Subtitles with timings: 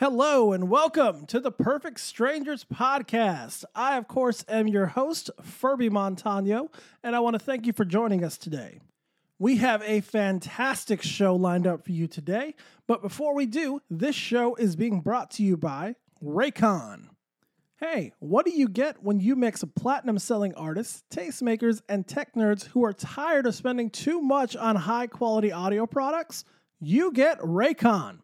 [0.00, 3.64] Hello and welcome to the Perfect Strangers podcast.
[3.74, 6.70] I, of course, am your host, Furby Montano,
[7.02, 8.78] and I want to thank you for joining us today.
[9.40, 12.54] We have a fantastic show lined up for you today,
[12.86, 17.08] but before we do, this show is being brought to you by Raycon.
[17.78, 22.66] Hey, what do you get when you mix platinum selling artists, tastemakers, and tech nerds
[22.66, 26.44] who are tired of spending too much on high quality audio products?
[26.78, 28.20] You get Raycon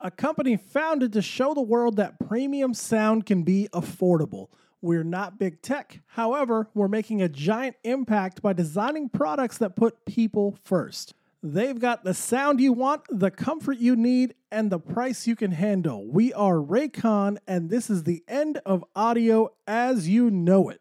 [0.00, 4.48] a company founded to show the world that premium sound can be affordable.
[4.80, 6.00] We're not big tech.
[6.06, 11.14] However, we're making a giant impact by designing products that put people first.
[11.42, 15.52] They've got the sound you want, the comfort you need, and the price you can
[15.52, 16.06] handle.
[16.06, 20.80] We are Raycon, and this is the end of audio as you know it.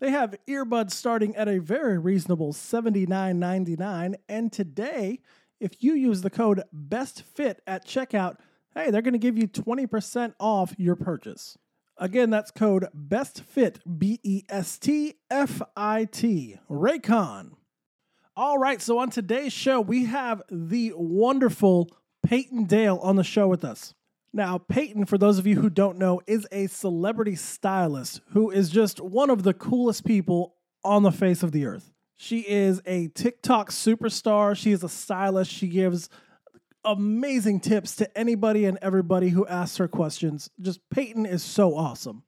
[0.00, 5.20] They have earbuds starting at a very reasonable $79.99, and today
[5.60, 8.36] if you use the code BESTFIT at checkout,
[8.74, 11.58] hey, they're going to give you 20% off your purchase.
[11.96, 17.52] Again, that's code BESTFIT, B E S T F I T, Raycon.
[18.36, 21.90] All right, so on today's show, we have the wonderful
[22.24, 23.94] Payton Dale on the show with us.
[24.32, 28.70] Now, Payton, for those of you who don't know, is a celebrity stylist who is
[28.70, 30.54] just one of the coolest people
[30.84, 31.92] on the face of the earth.
[32.20, 34.56] She is a TikTok superstar.
[34.56, 35.52] She is a stylist.
[35.52, 36.08] She gives
[36.84, 40.50] amazing tips to anybody and everybody who asks her questions.
[40.60, 42.24] Just Payton is so awesome.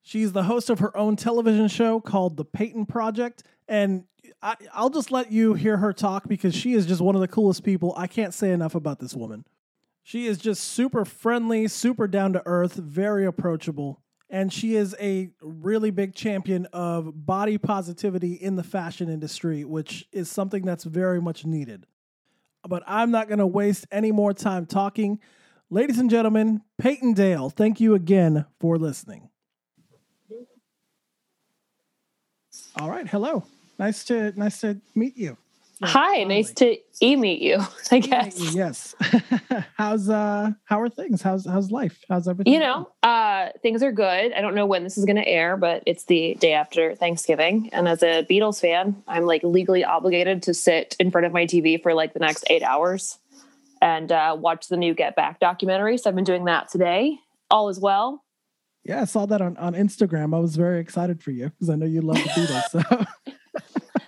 [0.00, 3.42] She's the host of her own television show called The Payton Project.
[3.68, 4.04] And
[4.42, 7.28] I, will just let you hear her talk because she is just one of the
[7.28, 7.92] coolest people.
[7.98, 9.44] I can't say enough about this woman.
[10.02, 14.00] She is just super friendly, super down to earth, very approachable
[14.34, 20.08] and she is a really big champion of body positivity in the fashion industry, which
[20.10, 21.86] is something that's very much needed.
[22.68, 25.20] But I'm not going to waste any more time talking.
[25.70, 29.30] Ladies and gentlemen, Payton Dale, thank you again for listening.
[32.76, 33.44] All right, hello.
[33.78, 35.36] Nice to nice to meet you.
[35.82, 37.60] Hi, nice to e meet you.
[37.90, 38.54] I guess.
[38.54, 38.94] Yes.
[39.76, 41.22] how's uh how are things?
[41.22, 42.04] How's how's life?
[42.08, 42.52] How's everything?
[42.52, 44.32] You know, uh things are good.
[44.32, 47.70] I don't know when this is going to air, but it's the day after Thanksgiving,
[47.72, 51.46] and as a Beatles fan, I'm like legally obligated to sit in front of my
[51.46, 53.18] TV for like the next 8 hours
[53.82, 55.98] and uh watch the new Get Back documentary.
[55.98, 57.18] So I've been doing that today.
[57.50, 58.22] All is well.
[58.84, 60.36] Yeah, I saw that on on Instagram.
[60.36, 62.62] I was very excited for you because I know you love the Beatles.
[62.70, 63.32] So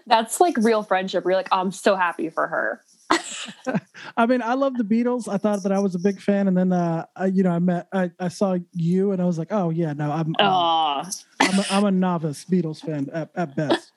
[0.06, 1.24] That's like real friendship.
[1.24, 2.82] You're like, oh, I'm so happy for her.
[4.16, 5.28] I mean, I love the Beatles.
[5.28, 7.58] I thought that I was a big fan, and then uh, I, you know, I
[7.58, 11.06] met, I, I saw you, and I was like, oh yeah, no, I'm, I'm,
[11.40, 13.92] I'm, a, I'm a novice Beatles fan at, at best.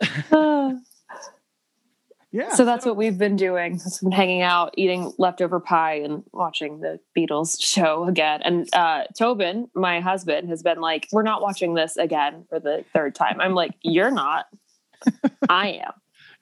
[2.32, 2.54] yeah.
[2.54, 2.90] So that's so.
[2.90, 3.80] what we've been doing.
[4.02, 8.42] Been hanging out, eating leftover pie, and watching the Beatles show again.
[8.42, 12.84] And uh, Tobin, my husband, has been like, "We're not watching this again for the
[12.92, 14.46] third time." I'm like, "You're not."
[15.48, 15.92] I am.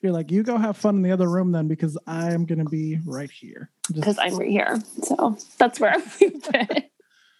[0.05, 2.67] You're like, you go have fun in the other room then because I'm going to
[2.67, 3.71] be right here.
[3.91, 4.79] Because I'm right here.
[5.03, 6.85] So that's where we've been.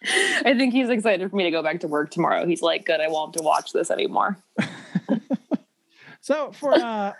[0.07, 2.45] I think he's excited for me to go back to work tomorrow.
[2.45, 4.37] He's like, good, I won't have to watch this anymore.
[6.21, 7.13] so, for uh,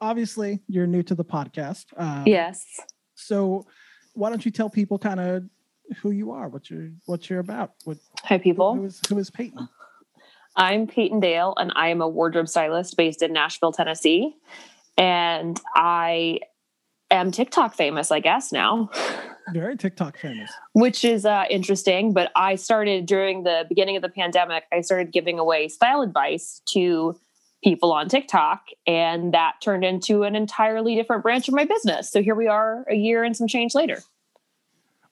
[0.00, 1.86] obviously, you're new to the podcast.
[1.96, 2.80] Um, yes.
[3.14, 3.66] So,
[4.14, 5.44] why don't you tell people kind of
[5.98, 7.72] who you are, what you're, what you're about?
[7.84, 8.74] What, Hi, people.
[8.74, 9.68] Who is, who is Payton?
[10.56, 14.36] I'm Payton Dale, and I am a wardrobe stylist based in Nashville, Tennessee.
[14.96, 16.40] And I
[17.10, 18.90] am TikTok famous, I guess, now.
[19.52, 20.50] Very TikTok famous.
[20.72, 22.12] Which is uh, interesting.
[22.12, 26.62] But I started during the beginning of the pandemic, I started giving away style advice
[26.70, 27.16] to
[27.62, 28.66] people on TikTok.
[28.86, 32.10] And that turned into an entirely different branch of my business.
[32.10, 34.02] So here we are a year and some change later.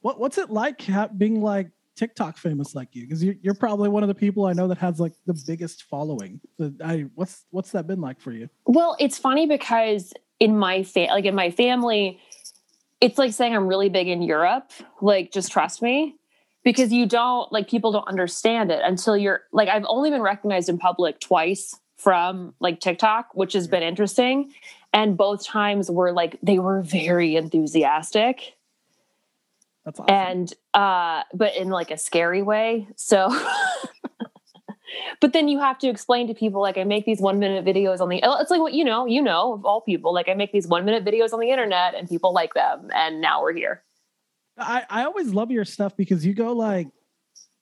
[0.00, 0.84] What, what's it like
[1.16, 3.02] being like TikTok famous like you?
[3.02, 5.84] Because you're, you're probably one of the people I know that has like the biggest
[5.84, 6.40] following.
[6.84, 8.48] I what's what's that been like for you?
[8.66, 12.20] Well, it's funny because in my fa- like in my family,
[13.00, 14.72] it's like saying I'm really big in Europe.
[15.00, 16.16] Like, just trust me,
[16.64, 20.68] because you don't like people don't understand it until you're like I've only been recognized
[20.68, 24.52] in public twice from like TikTok, which has been interesting.
[24.92, 28.53] And both times were like they were very enthusiastic
[29.84, 30.14] that's awesome.
[30.14, 32.88] And uh, but in like a scary way.
[32.96, 33.28] So
[35.20, 38.00] but then you have to explain to people like I make these one minute videos
[38.00, 40.14] on the it's like what you know, you know, of all people.
[40.14, 43.20] Like I make these one minute videos on the internet and people like them and
[43.20, 43.82] now we're here.
[44.56, 46.88] I, I always love your stuff because you go like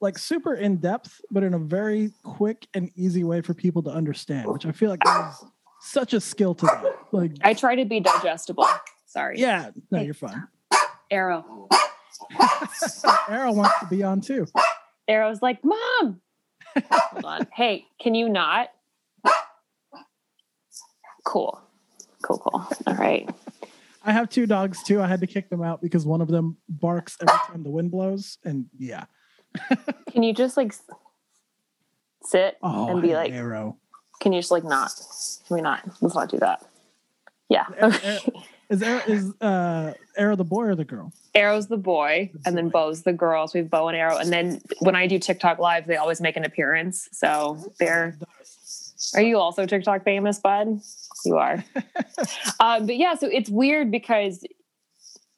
[0.01, 3.91] like super in depth, but in a very quick and easy way for people to
[3.91, 5.45] understand, which I feel like is
[5.81, 6.85] such a skill to that.
[7.13, 8.67] Like I try to be digestible.
[9.07, 9.39] Sorry.
[9.39, 10.49] Yeah, no, you're fine.
[11.11, 11.69] Arrow.
[13.29, 14.47] Arrow wants to be on too.
[15.09, 16.21] Arrow's like, Mom.
[16.91, 17.47] Hold on.
[17.53, 18.71] Hey, can you not?
[21.25, 21.61] Cool.
[22.23, 22.67] Cool, cool.
[22.87, 23.29] All right.
[24.05, 25.01] I have two dogs too.
[25.01, 27.91] I had to kick them out because one of them barks every time the wind
[27.91, 28.39] blows.
[28.45, 29.05] And yeah.
[30.11, 30.75] Can you just like
[32.25, 33.77] sit Oh, and be like, Arrow.
[34.21, 34.91] can you just like not?
[35.47, 35.83] Can we not?
[36.01, 36.65] Let's not do that.
[37.49, 37.67] Yeah.
[37.81, 38.43] Er, er, Arrow, Arrow-
[38.73, 41.13] is Arrow, is uh Arrow the boy or the girl?
[41.35, 42.87] Arrow's the boy, The and then boy.
[42.89, 43.47] Bo's the girl.
[43.47, 44.17] So we have Bow and Arrow.
[44.17, 47.09] And then when I do TikTok live, they always make an appearance.
[47.13, 48.19] So they're
[49.15, 50.81] Are you also TikTok famous, bud?
[51.25, 51.65] You are.
[52.61, 54.45] um, but yeah, so it's weird because,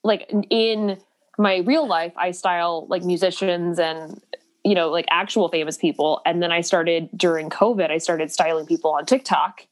[0.02, 0.98] like, in
[1.38, 4.20] my real life, I style like musicians and
[4.64, 7.90] you know like actual famous people, and then I started during COVID.
[7.90, 9.66] I started styling people on TikTok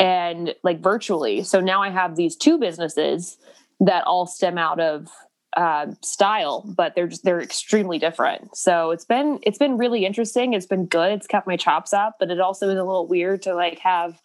[0.00, 1.42] and like virtually.
[1.44, 3.36] So now I have these two businesses
[3.80, 5.08] that all stem out of
[5.56, 8.56] uh, style, but they're just they're extremely different.
[8.56, 10.54] So it's been it's been really interesting.
[10.54, 11.12] It's been good.
[11.12, 14.20] It's kept my chops up, but it also is a little weird to like have.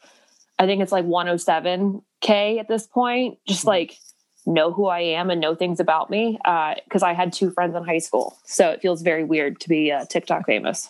[0.60, 3.40] I think it's like 107k at this point.
[3.48, 3.68] Just Mhm.
[3.68, 3.98] like
[4.46, 6.40] know who I am and know things about me
[6.86, 9.92] because I had two friends in high school, so it feels very weird to be
[9.92, 10.90] uh, TikTok famous.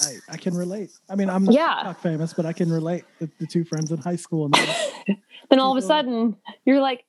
[0.00, 0.90] I, I can relate.
[1.08, 1.92] I mean, I'm not Yeah.
[1.94, 3.04] Famous, but I can relate.
[3.18, 4.46] The, the two friends in high school.
[4.46, 5.18] And then,
[5.50, 7.04] then all of a sudden you're like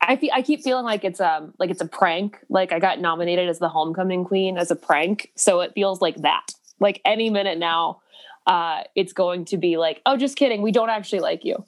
[0.00, 2.38] I feel, I keep feeling like it's um like it's a prank.
[2.48, 6.16] Like I got nominated as the homecoming queen as a prank, so it feels like
[6.22, 6.52] that.
[6.80, 8.00] Like any minute now,
[8.46, 11.64] uh, it's going to be like, oh, just kidding, we don't actually like you.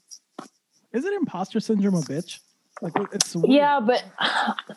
[0.92, 2.40] is it imposter syndrome a bitch?
[2.82, 3.50] Like it's weird.
[3.52, 4.04] Yeah, but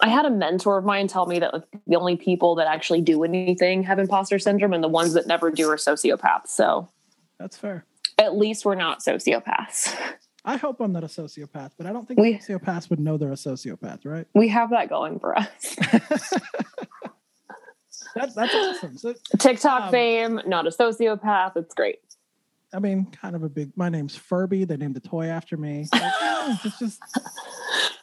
[0.02, 3.02] I had a mentor of mine tell me that like, the only people that actually
[3.02, 6.48] do anything have imposter syndrome, and the ones that never do are sociopaths.
[6.48, 6.90] So
[7.40, 7.86] that's fair.
[8.18, 9.96] at least we're not sociopaths.
[10.46, 13.32] I hope I'm not a sociopath, but I don't think We- sociopaths would know they're
[13.32, 14.26] a sociopath, right?
[14.34, 15.76] We have that going for us.
[18.16, 18.98] That, that's awesome.
[18.98, 21.56] So, TikTok Um, fame, not a sociopath.
[21.56, 22.00] It's great.
[22.74, 23.72] I mean, kind of a big.
[23.75, 24.66] My name's Furby.
[24.66, 25.88] They named the toy after me.
[26.48, 27.02] Like, it's just.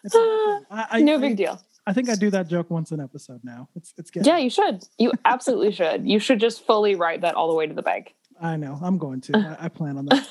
[0.05, 0.67] It's a good thing.
[0.71, 1.61] I, I, no I- big deal.
[1.87, 3.69] I think I do that joke once an episode now.
[3.75, 4.27] It's it's getting.
[4.27, 4.85] Yeah, you should.
[4.99, 6.07] You absolutely should.
[6.09, 8.15] You should just fully write that all the way to the bank.
[8.41, 8.79] I know.
[8.83, 9.57] I'm going to.
[9.61, 10.27] I, I plan on that.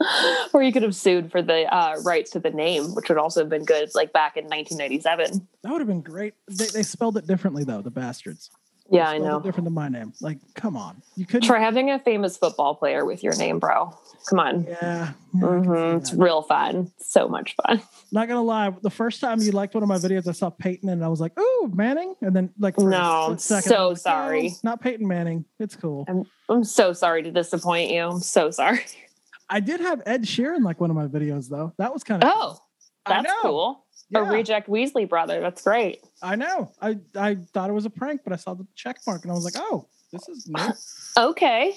[0.52, 3.40] or you could have sued for the uh, rights to the name, which would also
[3.40, 5.46] have been good, like back in 1997.
[5.62, 6.34] That would have been great.
[6.48, 7.80] They, they spelled it differently though.
[7.82, 8.50] The bastards.
[8.90, 9.40] Yeah, I know.
[9.40, 10.12] different than my name.
[10.20, 11.00] Like, come on.
[11.16, 11.46] You couldn't.
[11.46, 13.96] Try having a famous football player with your name, bro.
[14.28, 14.64] Come on.
[14.64, 15.12] Yeah.
[15.34, 16.90] yeah, I can see hmm It's real fun.
[16.98, 17.82] So much fun.
[18.12, 18.70] Not gonna lie.
[18.82, 21.20] The first time you liked one of my videos, I saw Payton and I was
[21.20, 24.48] like, "Ooh, Manning!" And then like, for No, second, so like, sorry.
[24.48, 25.44] "No, not Peyton Manning.
[25.58, 26.04] It's cool.
[26.08, 28.02] I'm, I'm so sorry to disappoint you.
[28.02, 28.80] I'm so sorry.
[29.48, 31.72] I did have Ed Sheeran like one of my videos though.
[31.78, 32.58] That was kind of Oh,
[33.06, 33.84] I that's cool.
[34.10, 35.40] Yeah, A reject Weasley brother.
[35.40, 36.00] That's great.
[36.22, 36.72] I know.
[36.80, 39.34] I I thought it was a prank, but I saw the check mark and I
[39.34, 40.72] was like, "Oh, this is new."
[41.16, 41.76] Okay.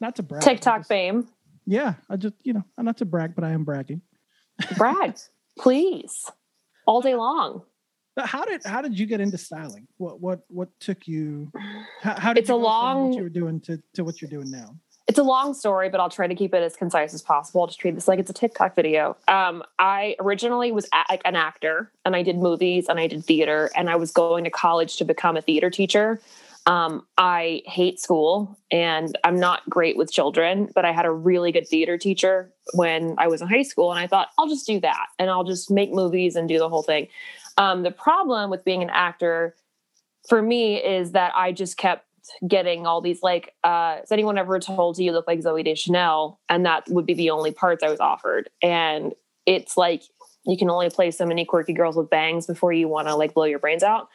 [0.00, 0.42] Not to brag.
[0.42, 1.28] TikTok just- fame.
[1.66, 4.02] Yeah, I just you know, I'm not to brag, but I am bragging.
[4.76, 5.16] Brag,
[5.58, 6.26] please.
[6.86, 7.62] All day long.
[8.16, 9.86] But how did how did you get into styling?
[9.98, 11.50] What what what took you?
[12.02, 14.30] How, how did It's you a long- what you were doing to to what you're
[14.30, 14.74] doing now?
[15.10, 17.62] It's a long story, but I'll try to keep it as concise as possible.
[17.62, 19.16] I'll just treat this like it's a TikTok video.
[19.26, 23.24] Um, I originally was a- like an actor, and I did movies and I did
[23.24, 26.20] theater, and I was going to college to become a theater teacher.
[26.66, 31.50] Um, I hate school, and I'm not great with children, but I had a really
[31.50, 34.78] good theater teacher when I was in high school, and I thought I'll just do
[34.78, 37.08] that, and I'll just make movies and do the whole thing.
[37.58, 39.56] Um, the problem with being an actor
[40.28, 42.06] for me is that I just kept
[42.46, 46.40] getting all these like uh has anyone ever told you you look like Zooey Deschanel?
[46.48, 48.50] And that would be the only parts i was offered.
[48.62, 49.14] And
[49.46, 50.02] it's like
[50.44, 53.34] you can only play so many quirky girls with bangs before you want to like
[53.34, 54.08] blow your brains out.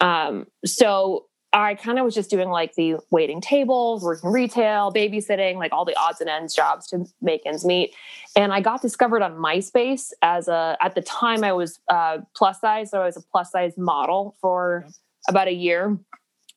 [0.00, 5.56] Um so i kind of was just doing like the waiting tables working retail babysitting
[5.56, 7.94] like all the odds and ends jobs to make ends meet.
[8.36, 12.60] And i got discovered on myspace as a at the time i was uh plus
[12.60, 14.86] size so i was a plus size model for
[15.28, 15.98] about a year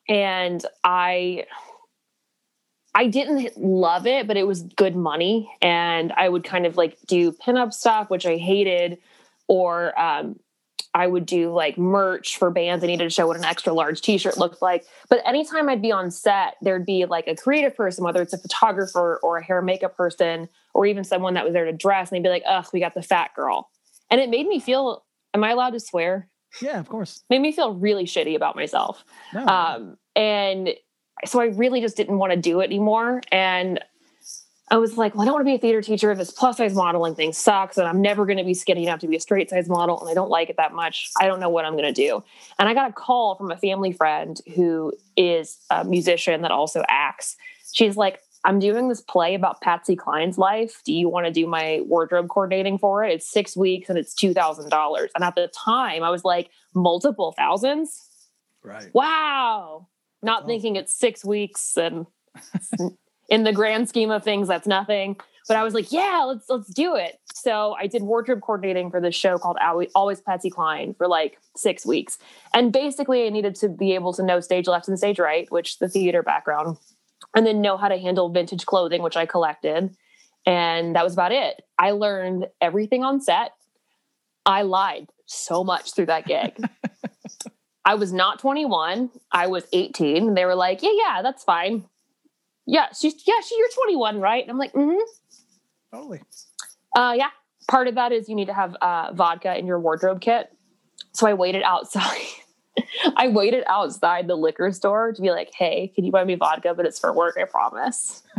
[0.08, 1.46] and I
[2.96, 6.98] I didn't love it, but it was good money, and I would kind of like
[7.08, 9.00] do pinup stuff, which I hated,
[9.48, 10.40] or um,
[10.94, 12.84] I would do like merch for bands.
[12.84, 14.86] I needed to show what an extra large T-shirt looked like.
[15.10, 18.38] But anytime I'd be on set, there'd be like a creative person, whether it's a
[18.38, 22.18] photographer or a hair makeup person, or even someone that was there to dress, and
[22.18, 23.70] they'd be like, "Ugh, we got the fat girl,"
[24.12, 25.04] and it made me feel.
[25.34, 26.28] Am I allowed to swear?
[26.62, 27.24] Yeah, of course.
[27.30, 29.04] Made me feel really shitty about myself.
[29.34, 30.70] No, Um, and
[31.26, 33.22] so I really just didn't want to do it anymore.
[33.32, 33.80] And
[34.70, 36.12] I was like, well, I don't want to be a theater teacher.
[36.12, 39.00] If this plus size modeling thing sucks, and I'm never going to be skinny enough
[39.02, 41.12] to be a straight size model, and I don't like it that much.
[41.20, 42.24] I don't know what I'm going to do.
[42.58, 46.84] And I got a call from a family friend who is a musician that also
[46.88, 47.36] acts.
[47.74, 50.82] She's like, I'm doing this play about Patsy Cline's life.
[50.86, 53.14] Do you want to do my wardrobe coordinating for it?
[53.14, 55.12] It's six weeks and it's two thousand dollars.
[55.16, 58.10] And at the time, I was like, multiple thousands.
[58.64, 58.90] Right.
[58.94, 59.88] Wow.
[60.22, 62.06] Not thinking it's six weeks and
[63.30, 65.18] in the grand scheme of things, that's nothing.
[65.48, 67.20] But I was like, yeah, let's let's do it.
[67.34, 71.38] So I did wardrobe coordinating for this show called Always, Always Patsy Cline for like
[71.56, 72.18] six weeks.
[72.54, 75.80] And basically I needed to be able to know stage left and stage right, which
[75.80, 76.78] the theater background,
[77.36, 79.96] and then know how to handle vintage clothing, which I collected.
[80.46, 81.64] And that was about it.
[81.78, 83.52] I learned everything on set.
[84.46, 86.58] I lied so much through that gig.
[87.86, 89.10] I was not 21.
[89.32, 90.28] I was 18.
[90.28, 91.86] And they were like, yeah, yeah, that's fine.
[92.66, 94.44] Yeah, she's, yeah, she, you're 21, right?
[94.44, 95.02] And I'm like, mm-hmm.
[95.94, 96.22] Totally.
[96.96, 97.30] Uh, yeah.
[97.68, 100.50] Part of that is you need to have uh, vodka in your wardrobe kit.
[101.14, 102.20] So I waited outside.
[103.16, 106.74] I waited outside the liquor store to be like, hey, can you buy me vodka?
[106.74, 108.24] But it's for work, I promise.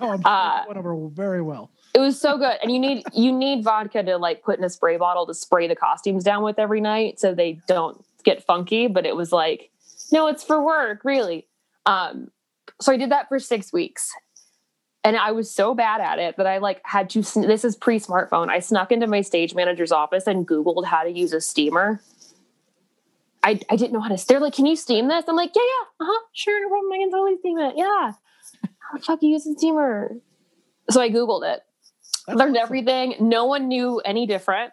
[0.00, 1.70] Oh, I'm Uh, went over very well.
[1.94, 2.58] It was so good.
[2.62, 5.66] And you need you need vodka to like put in a spray bottle to spray
[5.68, 8.88] the costumes down with every night so they don't get funky.
[8.88, 9.70] But it was like,
[10.12, 11.46] no, it's for work, really.
[11.86, 12.30] Um,
[12.80, 14.12] so I did that for six weeks.
[15.02, 18.48] And I was so bad at it that I like had to this is pre-smartphone.
[18.48, 22.02] I snuck into my stage manager's office and Googled how to use a steamer.
[23.46, 24.26] I, I didn't know how to.
[24.26, 26.92] They're like, "Can you steam this?" I'm like, "Yeah, yeah, uh huh, sure, no problem.
[26.92, 27.74] I can totally steam it.
[27.76, 28.12] Yeah,
[28.80, 30.16] how the fuck do you use a steamer?"
[30.90, 31.62] So I googled it,
[32.26, 32.66] That's learned awesome.
[32.66, 33.14] everything.
[33.20, 34.72] No one knew any different.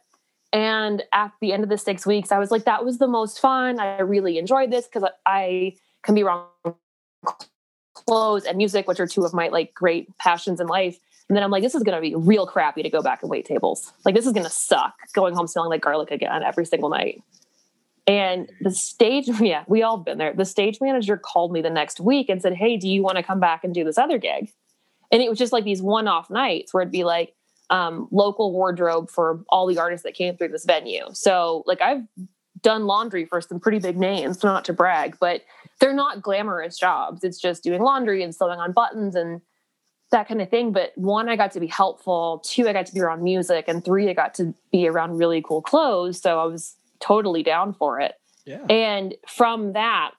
[0.52, 3.40] And at the end of the six weeks, I was like, "That was the most
[3.40, 3.80] fun.
[3.80, 6.48] I really enjoyed this because I can be wrong."
[7.94, 10.98] Clothes and music, which are two of my like great passions in life.
[11.30, 13.30] And then I'm like, this is going to be real crappy to go back and
[13.32, 13.94] wait tables.
[14.04, 17.24] Like, this is going to suck going home smelling like garlic again every single night.
[18.06, 20.34] And the stage, yeah, we all been there.
[20.34, 23.24] The stage manager called me the next week and said, Hey, do you want to
[23.24, 24.52] come back and do this other gig?
[25.12, 27.36] And it was just like these one off nights where it'd be like
[27.70, 31.06] um, local wardrobe for all the artists that came through this venue.
[31.14, 32.04] So, like, I've
[32.62, 35.42] done laundry for some pretty big names, not to brag, but
[35.80, 37.24] they're not glamorous jobs.
[37.24, 39.42] It's just doing laundry and sewing on buttons and
[40.12, 40.72] that kind of thing.
[40.72, 42.42] But one, I got to be helpful.
[42.46, 43.66] Two, I got to be around music.
[43.68, 46.22] And three, I got to be around really cool clothes.
[46.22, 48.14] So I was totally down for it.
[48.46, 48.66] Yeah.
[48.70, 50.12] And from that,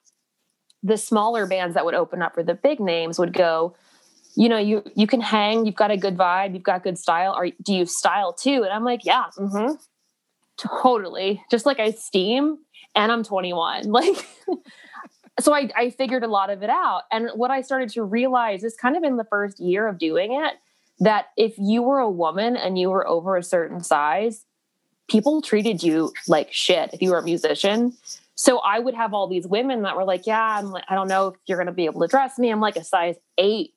[0.83, 3.75] the smaller bands that would open up for the big names would go,
[4.35, 7.33] you know, you you can hang, you've got a good vibe, you've got good style.
[7.33, 8.63] Or do you style too?
[8.63, 9.73] And I'm like, yeah, mm-hmm.
[10.57, 11.43] totally.
[11.49, 12.57] Just like I steam
[12.93, 13.91] and I'm 21.
[13.91, 14.25] Like
[15.39, 17.03] so I, I figured a lot of it out.
[17.11, 20.33] And what I started to realize is kind of in the first year of doing
[20.33, 20.53] it,
[20.99, 24.44] that if you were a woman and you were over a certain size,
[25.07, 27.93] people treated you like shit if you were a musician.
[28.35, 31.07] So I would have all these women that were like, "Yeah, I'm like, I don't
[31.07, 32.49] know if you're going to be able to dress me.
[32.49, 33.73] I'm like a size eight.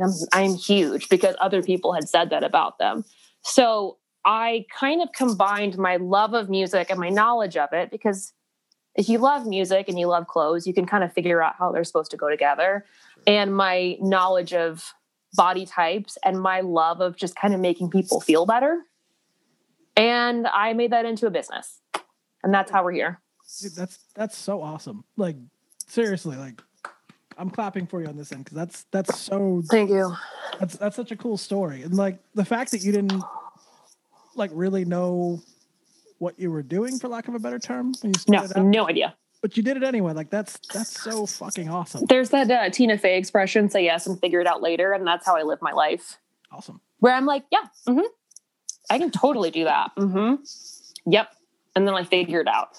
[0.00, 3.04] I'm, I'm huge because other people had said that about them.
[3.42, 8.32] So I kind of combined my love of music and my knowledge of it because
[8.94, 11.72] if you love music and you love clothes, you can kind of figure out how
[11.72, 12.84] they're supposed to go together.
[13.26, 14.92] And my knowledge of
[15.34, 18.82] body types and my love of just kind of making people feel better.
[19.98, 21.80] And I made that into a business.
[22.42, 23.20] And that's how we're here.
[23.60, 25.04] Dude, that's that's so awesome.
[25.16, 25.36] Like
[25.86, 26.62] seriously, like
[27.36, 30.14] I'm clapping for you on this end because that's that's so Thank you.
[30.60, 31.82] that's that's such a cool story.
[31.82, 33.22] And like the fact that you didn't
[34.36, 35.40] like really know
[36.18, 38.88] what you were doing, for lack of a better term, when you No, out, no
[38.88, 39.16] idea.
[39.40, 40.12] but you did it anyway.
[40.12, 42.04] Like that's that's so fucking awesome.
[42.06, 44.92] There's that uh, Tina Fey expression, say yes and figure it out later.
[44.92, 46.18] And that's how I live my life.
[46.52, 46.80] Awesome.
[46.98, 48.00] Where I'm like, yeah, hmm
[48.90, 49.90] I can totally do that.
[49.96, 50.42] Mm-hmm.
[51.10, 51.34] Yep.
[51.76, 52.76] And then I figure it out.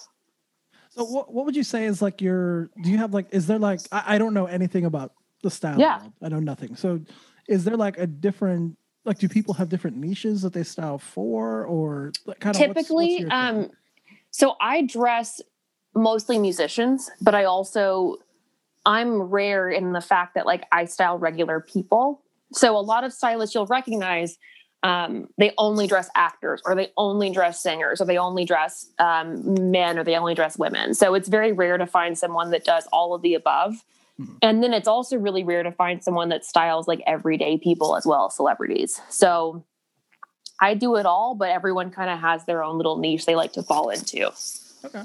[0.89, 3.59] So what what would you say is like your do you have like is there
[3.59, 5.13] like I, I don't know anything about
[5.43, 5.99] the style Yeah.
[5.99, 6.13] world.
[6.21, 6.75] I know nothing.
[6.75, 6.99] So
[7.47, 11.65] is there like a different like do people have different niches that they style for
[11.65, 13.69] or like kind of typically um
[14.31, 15.41] so i dress
[15.95, 18.17] mostly musicians but i also
[18.85, 22.21] i'm rare in the fact that like i style regular people
[22.53, 24.37] so a lot of stylists you'll recognize
[24.83, 29.71] um, they only dress actors or they only dress singers or they only dress um,
[29.71, 32.87] men or they only dress women so it's very rare to find someone that does
[32.93, 33.83] all of the above
[34.19, 34.37] Mhm.
[34.41, 38.05] and then it's also really rare to find someone that styles like everyday people as
[38.05, 39.63] well as celebrities so
[40.61, 43.53] I do it all, but everyone kind of has their own little niche they like
[43.53, 44.29] to fall into.
[44.83, 45.03] Okay.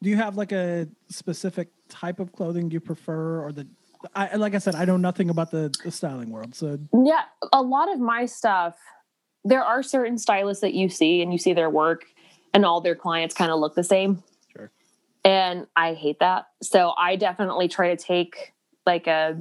[0.00, 3.66] Do you have like a specific type of clothing you prefer or that
[4.14, 6.54] I like I said, I know nothing about the, the styling world.
[6.54, 8.76] So Yeah, a lot of my stuff,
[9.44, 12.04] there are certain stylists that you see and you see their work
[12.54, 14.22] and all their clients kind of look the same.
[14.52, 14.70] Sure.
[15.24, 16.46] And I hate that.
[16.62, 18.54] So I definitely try to take
[18.86, 19.38] like a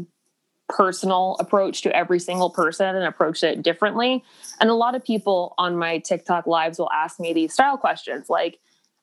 [0.69, 4.23] personal approach to every single person and approach it differently.
[4.59, 8.29] And a lot of people on my TikTok lives will ask me these style questions
[8.29, 8.59] like,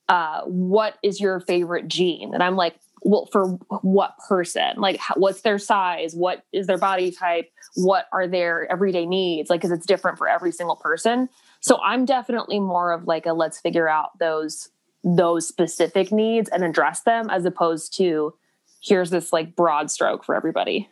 [0.07, 2.33] uh, what is your favorite jean?
[2.33, 3.47] And I'm like, well, for
[3.81, 4.73] what person?
[4.77, 6.15] Like, what's their size?
[6.15, 7.51] What is their body type?
[7.75, 9.49] What are their everyday needs?
[9.49, 11.29] Like, because it's different for every single person.
[11.59, 14.69] So I'm definitely more of like a let's figure out those
[15.03, 18.33] those specific needs and address them as opposed to
[18.81, 20.89] here's this like broad stroke for everybody.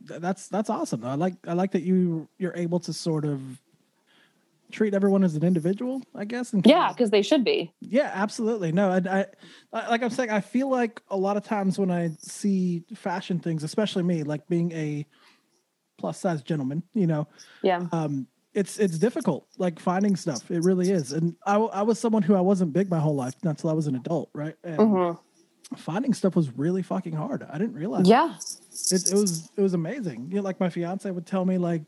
[0.00, 1.04] that's that's awesome.
[1.04, 3.40] I like I like that you you're able to sort of
[4.72, 6.52] treat everyone as an individual, I guess.
[6.52, 7.72] And Yeah, because they should be.
[7.80, 8.72] Yeah, absolutely.
[8.72, 9.26] No, I,
[9.72, 13.38] I, like I'm saying, I feel like a lot of times when I see fashion
[13.38, 15.06] things, especially me, like being a
[15.98, 17.28] plus size gentleman, you know,
[17.62, 17.86] Yeah.
[17.92, 20.48] um, it's it's difficult, like finding stuff.
[20.50, 21.12] It really is.
[21.12, 23.72] And I, I was someone who I wasn't big my whole life, not until I
[23.72, 24.54] was an adult, right?
[24.62, 25.18] And Mhm.
[25.76, 27.42] finding stuff was really fucking hard.
[27.50, 28.08] I didn't realize.
[28.08, 28.34] Yeah.
[28.92, 30.28] it, it was it was amazing.
[30.30, 31.82] You know, like my fiance would tell me, like,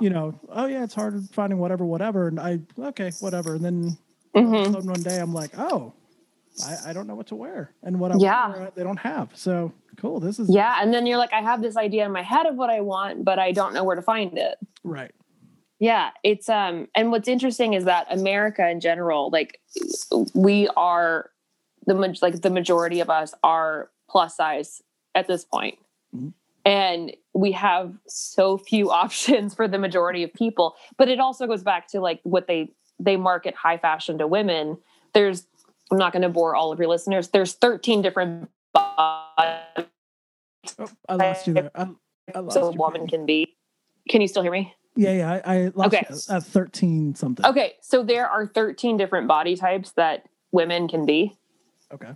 [0.00, 3.98] you know, oh yeah, it's hard finding whatever, whatever, and I okay, whatever, and then
[4.34, 5.92] hmm one day I'm like, oh,
[6.64, 8.48] I, I don't know what to wear, and what I Yeah.
[8.48, 9.30] wear, they don't have.
[9.34, 10.20] So cool.
[10.20, 10.78] This is Yeah.
[10.80, 13.24] And then you're like, I have this idea in my head of what I want,
[13.24, 14.56] but I don't know where to find it.
[14.84, 15.12] right.
[15.78, 19.58] Yeah, it's um and what's interesting is that America in general, like
[20.34, 21.30] we are
[21.86, 24.82] the like the majority of us are plus size
[25.14, 25.78] at this point.
[26.14, 26.34] Mhm.
[26.66, 31.62] And we have so few options for the majority of people, but it also goes
[31.62, 34.76] back to like what they they market high fashion to women.
[35.14, 35.46] There's
[35.90, 37.28] I'm not going to bore all of your listeners.
[37.28, 39.86] There's 13 different bodies
[40.78, 41.70] Oh, I lost you there.
[41.74, 41.88] I,
[42.34, 43.10] I lost a woman baby.
[43.10, 43.56] can be.
[44.08, 44.74] Can you still hear me?
[44.94, 45.40] Yeah, yeah.
[45.44, 46.06] I, I lost Okay.
[46.10, 47.44] you at thirteen something.
[47.46, 51.38] Okay, so there are 13 different body types that women can be,
[51.92, 52.12] Okay.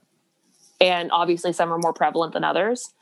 [0.81, 2.93] and obviously some are more prevalent than others.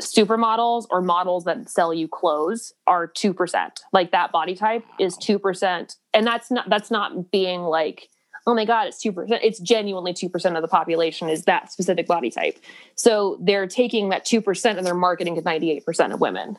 [0.00, 3.70] Supermodels or models that sell you clothes are 2%.
[3.92, 5.96] Like that body type is 2%.
[6.14, 8.08] And that's not that's not being like,
[8.46, 9.38] oh my god, it's 2%.
[9.42, 12.58] It's genuinely 2% of the population is that specific body type.
[12.94, 16.56] So they're taking that 2% and they're marketing to 98% of women.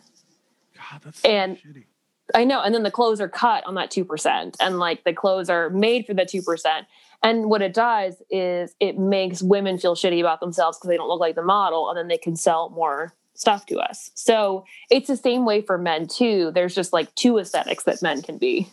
[0.76, 1.86] God, that's so And- shitty.
[2.34, 2.62] I know.
[2.62, 4.56] And then the clothes are cut on that 2%.
[4.62, 6.86] And like the clothes are made for the 2%.
[7.24, 11.10] And what it does is it makes women feel shitty about themselves because they don't
[11.10, 11.90] look like the model.
[11.90, 14.12] And then they can sell more stuff to us.
[14.14, 16.52] So it's the same way for men too.
[16.54, 18.70] There's just like two aesthetics that men can be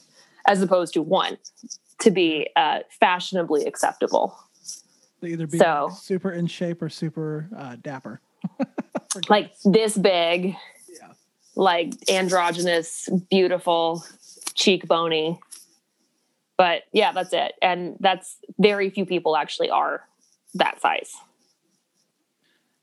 [0.47, 1.39] as opposed to one
[2.01, 4.39] to be uh, fashionably acceptable.
[5.21, 8.21] They either be So- super in shape or super uh, dapper.
[9.31, 10.55] Like this big,
[10.93, 11.09] Yeah.
[11.57, 14.05] like androgynous, beautiful,
[14.55, 15.39] cheekbony.
[16.59, 17.53] But yeah, that's it.
[17.63, 20.05] And that's very few people actually are
[20.55, 21.11] that size.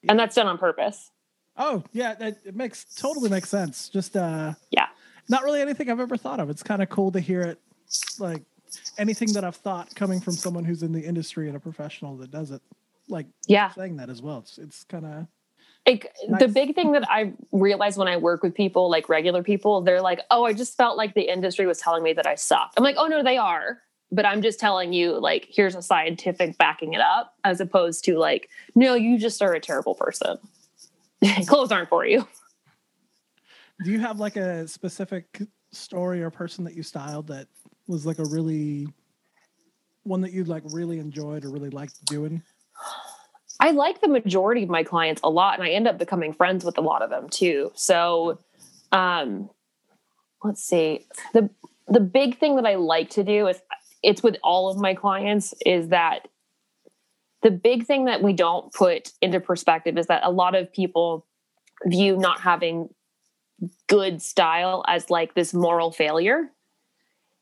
[0.10, 1.12] And that's done on purpose.
[1.58, 3.90] Oh yeah, that, it makes totally makes sense.
[3.90, 4.88] Just uh, Yeah.
[5.30, 6.50] not really anything I've ever thought of.
[6.50, 7.60] It's kind of cool to hear it,
[8.20, 8.44] like
[8.98, 12.32] anything that I've thought coming from someone who's in the industry and a professional that
[12.32, 12.62] does it,
[13.08, 13.70] like Yeah.
[13.72, 14.40] saying that as well.
[14.40, 15.28] It's it's kind of
[15.86, 16.06] It,
[16.40, 20.02] The big thing that I realize when I work with people, like regular people, they're
[20.02, 22.74] like, oh, I just felt like the industry was telling me that I sucked.
[22.78, 23.80] I'm like, oh, no, they are.
[24.12, 28.18] But I'm just telling you, like, here's a scientific backing it up, as opposed to
[28.18, 30.38] like, no, you just are a terrible person.
[31.48, 32.28] Clothes aren't for you.
[33.84, 37.48] Do you have like a specific story or person that you styled that
[37.88, 38.88] was like a really
[40.04, 42.42] one that you'd like really enjoyed or really liked doing?
[43.60, 46.66] I like the majority of my clients a lot, and I end up becoming friends
[46.66, 47.72] with a lot of them too.
[47.74, 48.40] So,
[48.92, 49.50] um,
[50.44, 51.06] let's see.
[51.34, 51.50] the
[51.88, 53.62] The big thing that I like to do is
[54.04, 56.28] it's with all of my clients is that
[57.46, 61.28] the big thing that we don't put into perspective is that a lot of people
[61.86, 62.90] view not having
[63.86, 66.50] good style as like this moral failure.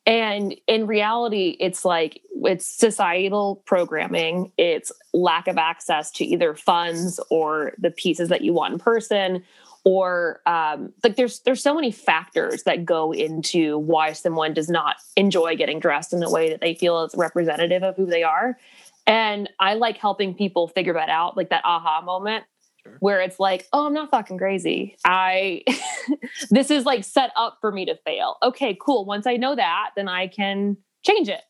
[0.06, 7.22] And in reality, it's like it's societal programming, it's lack of access to either funds
[7.30, 9.46] or the pieces that you want in person,
[9.86, 14.98] or um, like there's there's so many factors that go into why someone does not
[15.16, 18.58] enjoy getting dressed in a way that they feel is representative of who they are.
[19.06, 22.46] And I like helping people figure that out, like that aha moment
[22.84, 22.98] Sure.
[23.00, 24.98] where it's like, oh, I'm not fucking crazy.
[25.06, 25.64] I
[26.50, 28.36] this is like set up for me to fail.
[28.44, 29.06] Okay, cool.
[29.06, 31.42] Once I know that, then I can change it.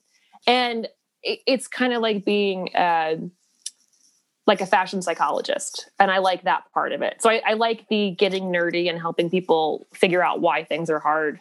[0.46, 0.88] And
[1.24, 3.16] it, it's kind of like being uh,
[4.46, 7.88] like a fashion psychologist and i like that part of it so I, I, like
[7.88, 11.40] the getting nerdy and helping people figure out why things are hard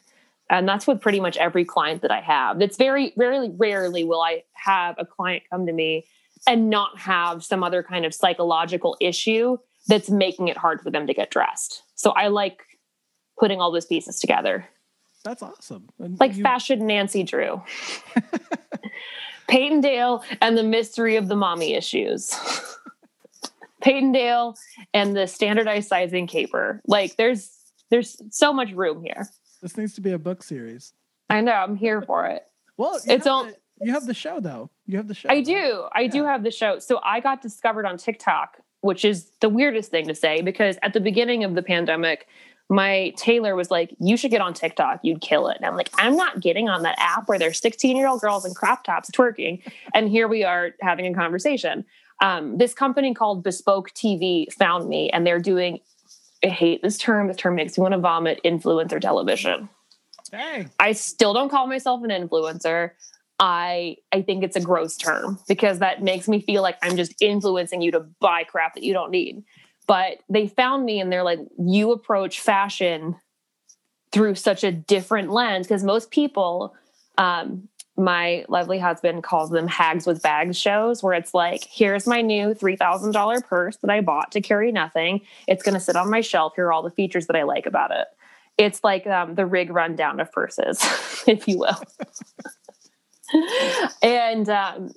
[0.53, 4.21] and that's with pretty much every client that i have it's very very rarely will
[4.21, 6.07] i have a client come to me
[6.47, 9.57] and not have some other kind of psychological issue
[9.89, 12.63] that's making it hard for them to get dressed so i like
[13.39, 14.69] putting all those pieces together
[15.25, 16.43] that's awesome and like you...
[16.43, 17.61] fashion nancy drew
[19.49, 22.35] Payton Dale and the mystery of the mommy issues.
[23.83, 24.57] Payton Dale
[24.95, 26.81] and the standardized sizing caper.
[26.87, 27.51] Like there's
[27.91, 29.29] there's so much room here.
[29.63, 30.93] This needs to be a book series.
[31.31, 31.53] I know.
[31.53, 32.43] I'm here for it.
[32.77, 33.45] Well, it's all.
[33.45, 34.71] The, you have the show though.
[34.87, 35.29] You have the show.
[35.31, 35.87] I do.
[35.95, 36.11] I yeah.
[36.11, 36.81] do have the show.
[36.81, 40.93] So I got discovered on TikTok, which is the weirdest thing to say because at
[40.93, 42.27] the beginning of the pandemic,
[42.69, 45.01] my tailor was like, You should get on TikTok.
[45.05, 45.59] You'd kill it.
[45.59, 48.45] And I'm like, I'm not getting on that app where there's 16 year old girls
[48.45, 49.63] in crop tops twerking.
[49.95, 51.85] And here we are having a conversation.
[52.21, 55.81] Um, this company called Bespoke TV found me, and they're doing,
[56.45, 57.29] I hate this term.
[57.29, 59.69] This term makes me want to vomit influencer television.
[60.31, 60.71] Dang.
[60.79, 62.93] I still don't call myself an influencer.
[63.39, 67.15] I I think it's a gross term because that makes me feel like I'm just
[67.21, 69.43] influencing you to buy crap that you don't need
[69.87, 73.17] but they found me and they're like you approach fashion
[74.13, 76.75] through such a different lens because most people
[77.19, 82.23] um, my lovely husband calls them hags with bags shows where it's like here's my
[82.23, 85.21] new $3000 purse that i bought to carry nothing.
[85.47, 86.55] It's going to sit on my shelf.
[86.57, 88.07] Here are all the features that i like about it.
[88.59, 90.81] It's like um, the rig rundown of purses
[91.27, 91.81] if you will.
[94.03, 94.93] And um,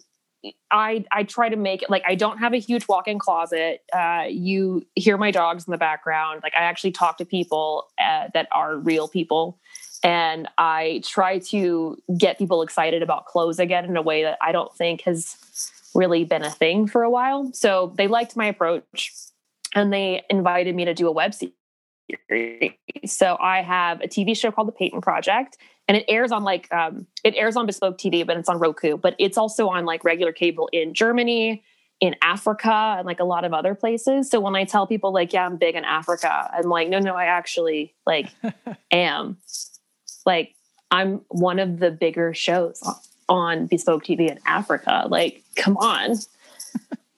[0.71, 3.81] I I try to make it like I don't have a huge walk-in closet.
[3.93, 6.41] Uh, you hear my dogs in the background.
[6.43, 9.60] Like I actually talk to people uh, that are real people,
[10.05, 14.51] and I try to get people excited about clothes again in a way that I
[14.51, 15.35] don't think has
[15.95, 17.51] really been a thing for a while.
[17.53, 19.11] So they liked my approach,
[19.73, 22.73] and they invited me to do a web series.
[23.07, 26.71] So I have a TV show called The Payton Project, and it airs on like
[26.71, 30.03] um, it airs on bespoke tv but it's on roku but it's also on like
[30.03, 31.63] regular cable in germany
[32.01, 35.31] in africa and like a lot of other places so when i tell people like
[35.31, 38.29] yeah i'm big in africa i'm like no no i actually like
[38.91, 39.37] am
[40.25, 40.55] like
[40.91, 42.81] i'm one of the bigger shows
[43.29, 46.15] on bespoke tv in africa like come on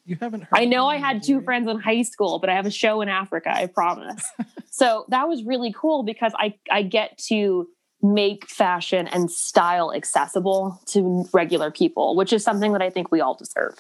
[0.08, 0.58] you haven't heard.
[0.58, 3.10] I know I had two friends in high school, but I have a show in
[3.10, 4.24] Africa, I promise.
[4.72, 7.68] so that was really cool because I I get to
[8.02, 13.20] make fashion and style accessible to regular people, which is something that I think we
[13.20, 13.76] all deserve.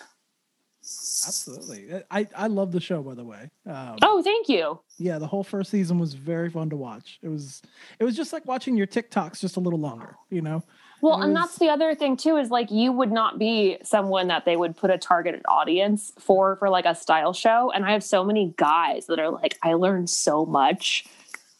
[1.27, 2.01] Absolutely.
[2.09, 3.49] I, I love the show by the way.
[3.65, 4.79] Um, oh, thank you.
[4.97, 7.19] Yeah, the whole first season was very fun to watch.
[7.21, 7.61] It was
[7.99, 10.63] it was just like watching your TikToks just a little longer, you know.
[11.01, 11.25] Well, was...
[11.25, 14.55] and that's the other thing too is like you would not be someone that they
[14.55, 18.23] would put a targeted audience for for like a style show and I have so
[18.23, 21.05] many guys that are like I learned so much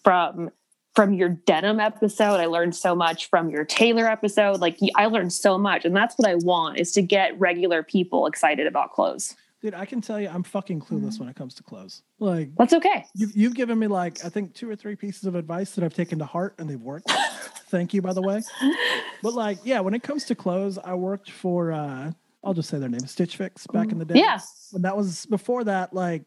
[0.03, 0.51] from
[0.97, 2.39] from your denim episode.
[2.39, 4.59] I learned so much from your tailor episode.
[4.59, 5.85] Like I learned so much.
[5.85, 9.35] And that's what I want is to get regular people excited about clothes.
[9.61, 12.01] Dude, I can tell you I'm fucking clueless when it comes to clothes.
[12.17, 13.05] Like That's okay.
[13.13, 15.93] You've, you've given me like I think two or three pieces of advice that I've
[15.93, 17.11] taken to heart and they've worked.
[17.69, 18.41] Thank you by the way.
[19.21, 22.11] But like yeah, when it comes to clothes, I worked for uh
[22.43, 24.19] I'll just say their name, Stitch Fix back in the day.
[24.19, 24.39] Yeah.
[24.73, 26.23] And that was before that like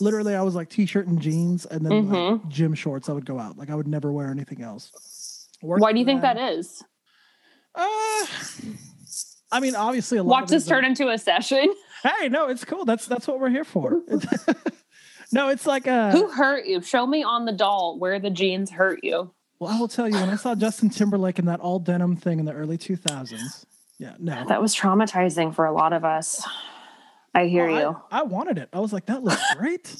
[0.00, 2.14] literally I was like t-shirt and jeans and then mm-hmm.
[2.14, 3.08] like, gym shorts.
[3.08, 3.56] I would go out.
[3.56, 5.48] Like I would never wear anything else.
[5.60, 6.82] Why do you think that is?
[7.74, 8.26] Uh,
[9.50, 10.42] I mean, obviously a lot.
[10.42, 11.72] Watch this turn into a session.
[12.02, 12.84] Hey, no, it's cool.
[12.84, 14.02] That's that's what we're here for.
[15.32, 16.10] no, it's like a.
[16.10, 16.82] Who hurt you?
[16.82, 19.32] Show me on the doll where the jeans hurt you.
[19.60, 22.40] Well, I will tell you when I saw Justin Timberlake in that all denim thing
[22.40, 23.64] in the early 2000s.
[24.00, 24.44] Yeah, no.
[24.48, 26.44] That was traumatizing for a lot of us.
[27.34, 27.96] I hear oh, you.
[28.10, 28.68] I, I, wanted it.
[28.72, 29.94] I was like, that looks great.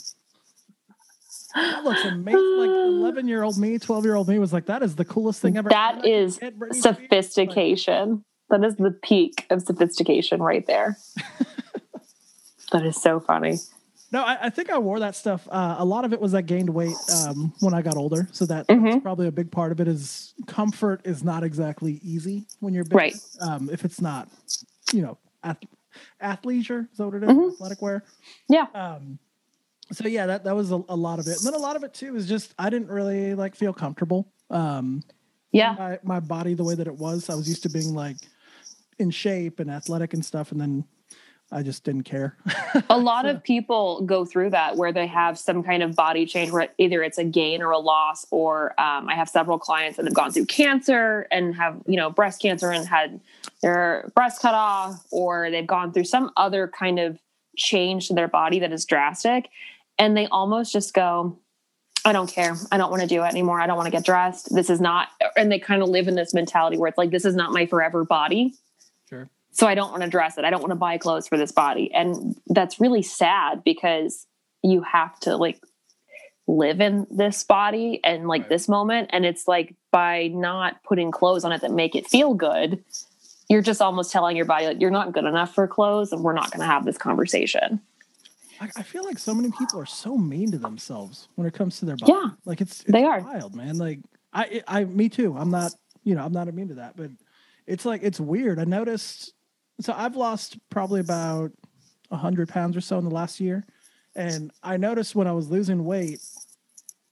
[1.55, 2.59] that looks amazing.
[2.59, 5.41] Like 11 year old me, 12 year old me was like, that is the coolest
[5.41, 5.69] thing ever.
[5.71, 6.39] That is
[6.73, 8.25] sophistication.
[8.49, 10.99] Like, that is the peak of sophistication right there.
[12.73, 13.57] that is so funny.
[14.13, 15.49] No, I, I, think I wore that stuff.
[15.51, 16.95] Uh, a lot of it was I gained weight
[17.27, 18.85] um, when I got older, so that, mm-hmm.
[18.85, 19.89] that's probably a big part of it.
[19.89, 22.95] Is comfort is not exactly easy when you're big.
[22.95, 23.15] Right.
[23.41, 24.29] Um, if it's not,
[24.93, 25.17] you know,
[26.23, 27.29] athleisure is that what it is?
[27.29, 27.55] Mm-hmm.
[27.55, 28.05] Athletic wear.
[28.49, 28.67] Yeah.
[28.75, 29.19] Um,
[29.93, 31.85] so yeah, that that was a, a, lot of it, and then a lot of
[31.85, 34.33] it too is just I didn't really like feel comfortable.
[34.51, 35.03] Um,
[35.53, 37.29] yeah, my, my body the way that it was.
[37.29, 38.17] I was used to being like
[38.99, 40.85] in shape and athletic and stuff, and then
[41.53, 42.37] I just didn't care.
[42.91, 46.51] a lot of people go through that where they have some kind of body change
[46.51, 50.07] where either it's a gain or a loss, or um, I have several clients that
[50.07, 53.21] have gone through cancer and have, you know, breast cancer and had
[53.61, 57.19] their breast cut off, or they've gone through some other kind of
[57.57, 59.51] change to their body that is drastic
[59.99, 61.39] and they almost just go
[62.05, 62.57] I don't care.
[62.73, 63.61] I don't want to do it anymore.
[63.61, 64.53] I don't want to get dressed.
[64.53, 67.25] This is not, and they kind of live in this mentality where it's like, this
[67.25, 68.55] is not my forever body.
[69.53, 70.45] So I don't want to dress it.
[70.45, 71.93] I don't want to buy clothes for this body.
[71.93, 74.27] And that's really sad because
[74.63, 75.61] you have to like
[76.49, 78.49] live in this body and like Right.
[78.49, 79.11] this moment.
[79.13, 82.83] And it's like by not putting clothes on it that make it feel good,
[83.49, 86.33] you're just almost telling your body, like, you're not good enough for clothes and we're
[86.33, 87.81] not going to have this conversation.
[88.61, 91.79] I, I feel like so many people are so mean to themselves when it comes
[91.81, 92.13] to their body.
[92.13, 93.21] Yeah, like it's, it's they are.
[93.21, 93.77] wild, man.
[93.77, 93.99] Like
[94.33, 95.37] I, I, me too.
[95.37, 95.73] I'm not,
[96.05, 97.11] you know, I'm not immune to that, but
[97.67, 98.59] it's like it's weird.
[98.59, 99.35] I noticed.
[99.83, 101.53] So I've lost probably about
[102.11, 103.65] a hundred pounds or so in the last year,
[104.15, 106.21] and I noticed when I was losing weight,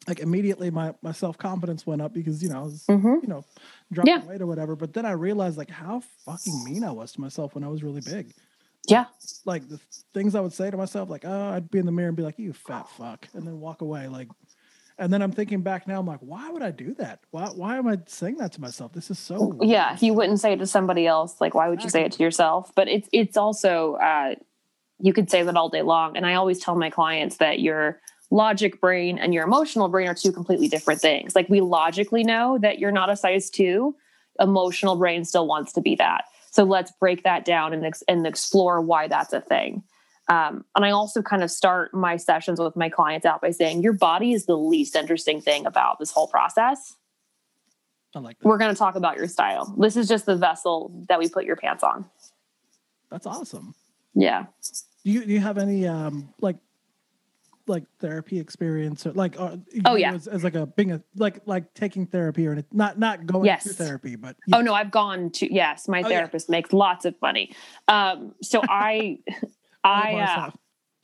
[0.09, 3.29] like immediately my my self confidence went up because you know I was hmm you
[3.29, 3.45] know
[3.93, 4.27] dropping Yeah.
[4.27, 4.77] weight or whatever.
[4.77, 7.83] But then I realized like how fucking mean I was to myself when I was
[7.83, 8.33] really big.
[8.87, 9.07] Yeah.
[9.45, 9.81] Like the
[10.13, 12.23] things I would say to myself, like, oh, I'd be in the mirror and be
[12.23, 14.07] like, you fat fuck, and then walk away.
[14.09, 14.29] Like,
[15.01, 17.21] and then I'm thinking back now, I'm like, why would I do that?
[17.31, 18.93] Why, why am I saying that to myself?
[18.93, 19.59] This is so.
[19.63, 22.23] yeah you wouldn't say it to somebody else like why would you say it to
[22.23, 22.71] yourself?
[22.77, 24.35] But it's it's also uh
[25.01, 26.17] you could say that all day long.
[26.17, 30.15] And i always tell my clients that your logic brain and your emotional brain are
[30.15, 31.35] two completely different things.
[31.35, 33.95] Like we logically know that you're not a size 2
[34.39, 36.25] emotional brain still wants to be that.
[36.51, 39.83] So let's break that down and, ex- and explore why that's a thing
[40.31, 43.83] um, and i also kind of start my sessions with my clients out by saying
[43.83, 46.97] your body is the least interesting thing about this whole process
[48.15, 48.47] I like that.
[48.49, 49.73] we're going to talk about your style.
[49.79, 52.07] This is just the vessel that we put your pants on.
[53.09, 53.73] That's awesome.
[54.15, 54.47] Yeah.
[55.05, 56.57] Do you do you have any um like
[57.69, 60.13] like therapy experience or like uh, Oh, yeah.
[60.13, 63.63] as, as like a being a like like taking therapy or not not going Yes.
[63.63, 66.17] to therapy, but Oh no, I've gone to yes, my Oh, yeah.
[66.17, 67.55] therapist makes lots of money.
[67.87, 69.21] Um so I
[69.85, 70.51] I uh,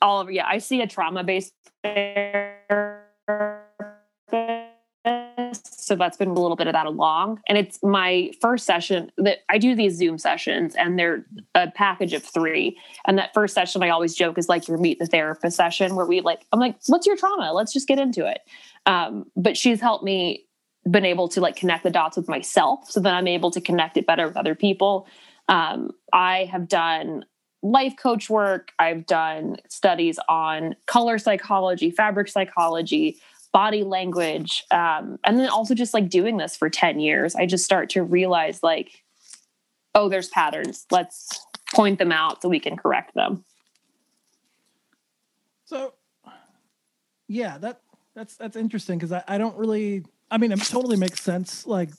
[0.03, 3.07] all of yeah, I see a trauma based therapist.
[5.87, 7.41] So that's been a little bit of that along.
[7.49, 12.12] And it's my first session that I do these Zoom sessions and they're a package
[12.12, 12.77] of three.
[13.07, 16.05] And that first session I always joke is like your meet the therapist session where
[16.05, 17.53] we like, I'm like, what's your trauma?
[17.53, 18.41] Let's just get into it.
[18.87, 20.47] Um, but she's helped me
[20.91, 23.97] been able to like connect the dots with myself so that I'm able to connect
[23.97, 25.07] it better with other people.
[25.49, 27.25] Um, I have done
[27.62, 28.73] life coach work.
[28.79, 33.19] I've done studies on color psychology, fabric psychology,
[33.53, 34.64] body language.
[34.71, 38.03] Um, and then also just like doing this for 10 years, I just start to
[38.03, 39.03] realize like,
[39.95, 40.87] oh, there's patterns.
[40.90, 43.45] Let's point them out so we can correct them.
[45.64, 45.95] So,
[47.29, 47.81] yeah, that
[48.14, 50.05] that's that's interesting because I, I don't really.
[50.31, 51.66] I mean, it totally makes sense.
[51.66, 51.90] Like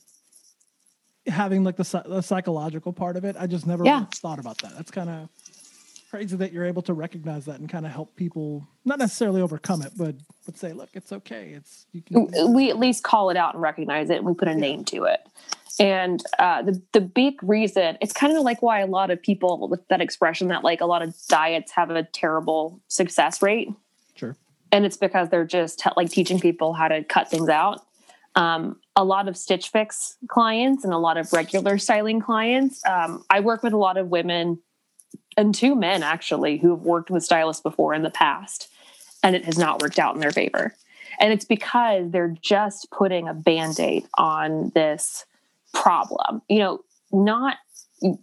[1.27, 3.35] having like the, the psychological part of it.
[3.39, 4.05] I just never Yeah.
[4.15, 4.75] thought about that.
[4.75, 5.29] That's kind of
[6.09, 9.81] crazy that you're able to recognize that and kind of help people not necessarily overcome
[9.81, 11.49] it, but but say, look, it's okay.
[11.51, 12.53] It's you can.
[12.53, 15.03] we at least call it out and recognize it and we put a name to
[15.03, 15.19] it
[15.79, 19.67] and uh, the, the big reason it's kind of like why a lot of people
[19.67, 23.67] with that expression that like a lot of diets have a terrible success rate
[24.15, 24.35] Sure.
[24.71, 27.81] and it's because they're just like teaching people how to cut things out
[28.35, 32.85] um, a lot of stitch fix clients and a lot of regular styling clients.
[32.85, 34.59] Um, i work with a lot of women
[35.37, 38.69] and two men actually who have worked with stylists before in the past
[39.23, 40.75] and it has not worked out in their favor.
[41.19, 45.25] And it's because they're just putting a band-aid on this
[45.73, 46.41] problem.
[46.49, 46.79] You know
[47.11, 47.57] not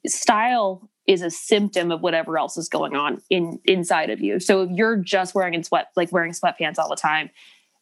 [0.07, 4.41] style is a symptom of whatever else is going on in inside of you.
[4.41, 7.31] So if you're just wearing in sweat like wearing sweatpants all the time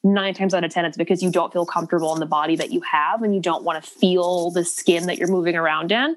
[0.05, 2.73] nine times out of ten it's because you don't feel comfortable in the body that
[2.73, 6.17] you have and you don't want to feel the skin that you're moving around in.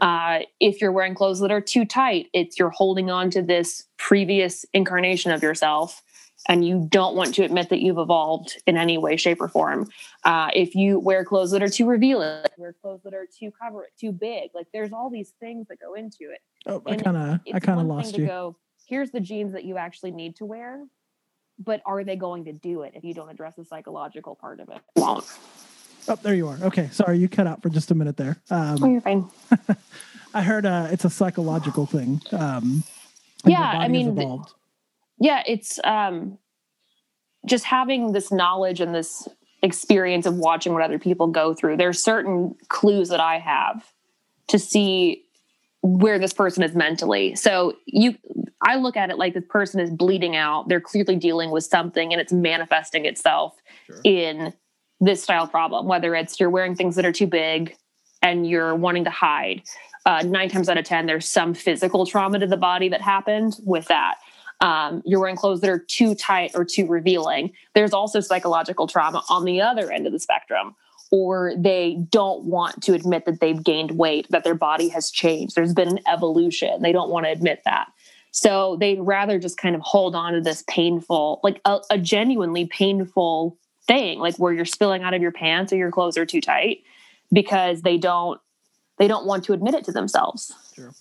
[0.00, 3.84] Uh, if you're wearing clothes that are too tight it's you're holding on to this
[3.96, 6.02] previous incarnation of yourself
[6.48, 9.88] and you don't want to admit that you've evolved in any way shape or form.
[10.24, 13.84] Uh, if you wear clothes that are too revealing wear clothes that are too cover
[13.84, 16.40] it, too big like there's all these things that go into it.
[16.66, 18.24] Oh, I kind of I kind of lost you.
[18.24, 20.84] to go here's the jeans that you actually need to wear
[21.58, 24.68] but are they going to do it if you don't address the psychological part of
[24.68, 24.80] it
[26.08, 26.56] Oh, there you are.
[26.62, 28.36] Okay, sorry, you cut out for just a minute there.
[28.50, 29.28] Um, oh you're fine
[30.34, 32.20] I heard uh, it's a psychological thing.
[32.30, 32.84] Um,
[33.44, 34.44] Yeah, I mean, the-
[35.18, 36.38] yeah it's um
[37.46, 39.26] just having this knowledge and this
[39.62, 43.92] experience of watching what other people go through there's certain clues that i have
[44.48, 45.24] to see
[45.86, 48.16] where this person is mentally so you
[48.62, 52.12] i look at it like this person is bleeding out they're clearly dealing with something
[52.12, 53.54] and it's manifesting itself
[53.86, 54.00] Sure.
[54.02, 54.52] in
[55.00, 57.76] this style problem whether it's you're wearing things that are too big
[58.20, 59.62] and you're wanting to hide
[60.06, 63.56] uh, nine times out of ten there's some physical trauma to the body that happened
[63.64, 64.16] with that
[64.60, 67.52] um, you're wearing clothes that are too tight or too revealing.
[67.74, 70.74] There's also psychological trauma on the other end of the spectrum,
[71.16, 75.54] or they don't want to admit that they've gained weight, that their body has changed.
[75.54, 76.82] There's been an evolution.
[76.82, 77.88] They don't want to admit that.
[78.32, 82.66] So they'd rather just kind of hold on to this painful, like a, a genuinely
[82.66, 86.42] painful thing, like where you're spilling out of your pants or your clothes are too
[86.42, 86.82] tight
[87.32, 88.38] because they don't
[88.98, 90.52] they don't want to admit it to themselves.
[90.74, 90.92] Sure.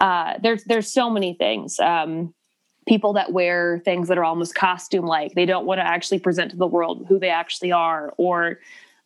[0.00, 1.80] Uh, there's there's so many things.
[1.80, 2.32] Um,
[2.86, 6.50] people that wear things that are almost costume like they don't want to actually present
[6.50, 8.58] to the world who they actually are or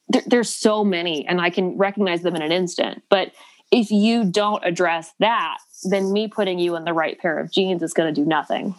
[0.09, 3.33] there, there's so many and i can recognize them in an instant but
[3.73, 5.59] if you don't address that
[5.91, 8.75] then me putting you in the right pair of jeans is going to do nothing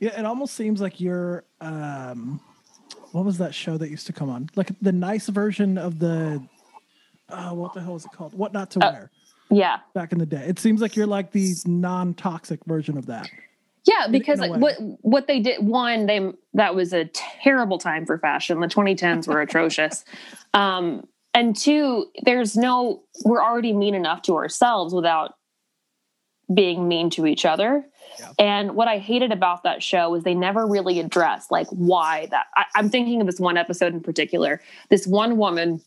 [0.00, 2.40] Yeah, it almost seems like you're um
[3.12, 4.48] what was that show that used to come on?
[4.54, 6.40] Like the nice version of the
[7.28, 8.32] uh what the hell is it called?
[8.34, 9.10] What not to Uh, wear
[9.50, 10.44] yeah back in the day.
[10.46, 13.28] It seems like you're like the non-toxic version of that.
[13.86, 18.18] Yeah because like, what what they did one they that was a terrible time for
[18.18, 18.60] fashion.
[18.60, 20.04] The 2010s were atrocious.
[20.52, 25.34] Um and two there's no we're already mean enough to ourselves without
[26.52, 27.86] being mean to each other.
[28.18, 28.32] Yeah.
[28.40, 32.46] and what i hated about that show was they never really addressed like why that
[32.56, 34.60] I, i'm thinking of this one episode in particular.
[34.88, 35.80] This one woman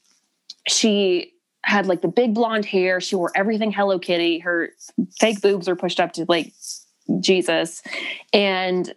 [0.67, 3.01] she had like the big blonde hair.
[3.01, 4.39] She wore everything hello kitty.
[4.39, 4.69] Her
[5.19, 6.53] fake boobs were pushed up to like
[7.19, 7.81] jesus.
[8.31, 8.93] And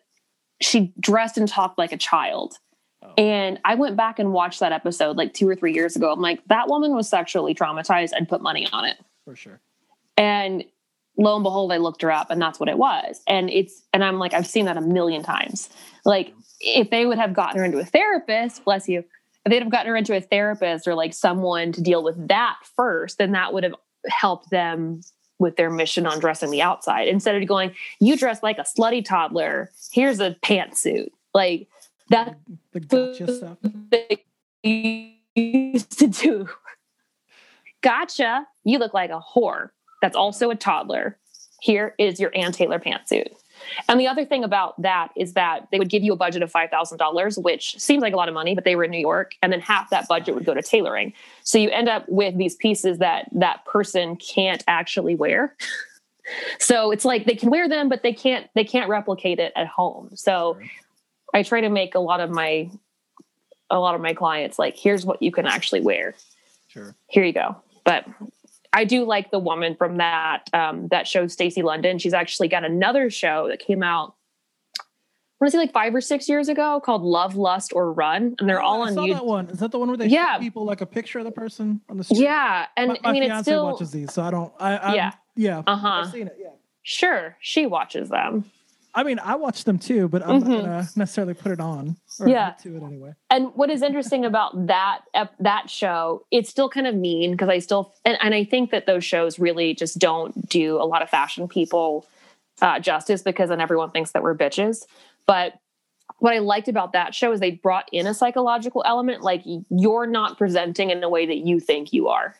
[0.60, 2.58] she dressed and talked like a child.
[3.02, 3.12] Oh.
[3.18, 6.10] and i went back and watched that episode like two or three years ago.
[6.12, 8.96] I'm like that woman was sexually traumatized and put money on it.
[9.24, 9.60] For sure.
[10.16, 10.64] and
[11.18, 13.20] lo and behold i looked her up and that's what it was.
[13.26, 15.68] And it's and i'm like i've seen that a million times.
[16.06, 19.00] Like if they would have gotten her into a therapist bless you
[19.44, 22.56] if they'd have gotten her into a therapist or like someone to deal with that
[22.76, 23.74] first then that would have
[24.08, 25.02] helped them
[25.38, 29.04] with their mission on dressing the outside instead of going you dress like a slutty
[29.04, 31.68] toddler here's a pantsuit like
[32.10, 32.38] that
[32.72, 33.58] The gotcha stuff.
[33.90, 34.24] they
[35.34, 36.48] used to do.
[37.82, 38.46] Gotcha.
[38.64, 39.70] You look like a whore.
[40.02, 41.18] That's also a toddler.
[41.60, 43.28] Here is your Ann Taylor pantsuit.
[43.88, 46.52] And the other thing about that is that they would give you a budget of
[46.52, 49.32] $5,000, which seems like a lot of money, but they were in New York.
[49.42, 51.12] And then half that budget would go to tailoring.
[51.42, 55.56] So you end up with these pieces that that person can't actually wear.
[56.58, 59.68] So it's like they can wear them, but they can't they can't replicate it at
[59.68, 60.10] home.
[60.16, 60.56] So.
[61.36, 62.70] I try to make a lot of my
[63.68, 66.14] a lot of my clients like here's what you can actually wear.
[66.68, 66.94] Sure.
[67.08, 67.56] Here you go.
[67.84, 68.06] But
[68.76, 71.98] I do like the woman from that um, that show Stacy London.
[71.98, 74.14] She's actually got another show that came out
[74.78, 78.36] I want to say like five or six years ago called Love, Lust, or Run,
[78.38, 79.12] and they're all Oh, I on saw YouTube.
[79.14, 79.46] that one.
[79.50, 80.36] Is that the one where they Yeah.
[80.36, 82.20] show people like a picture of the person on the street?
[82.20, 84.52] Yeah, and my, my I mean it's still watches these, so I don't.
[84.58, 85.12] I, I Yeah.
[85.36, 85.62] yeah.
[85.66, 86.10] uh huh.
[86.10, 86.36] Seen it.
[86.40, 86.48] Yeah.
[86.82, 88.50] Sure, she watches them.
[88.96, 90.48] I mean, I watch them too, but I'm Mhm.
[90.48, 91.96] not gonna necessarily put it on.
[92.18, 92.52] Or Yeah.
[92.62, 93.12] to it anyway.
[93.30, 95.02] and what is interesting about that
[95.38, 98.86] that show it's still kind of mean because i still and, and i think that
[98.86, 102.06] those shows really just don't do a lot of fashion people
[102.62, 104.86] uh, justice because then everyone thinks that we're bitches
[105.26, 105.52] but
[106.20, 110.06] what i liked about that show is they brought in a psychological element like you're
[110.06, 112.34] not presenting in a way that you think you are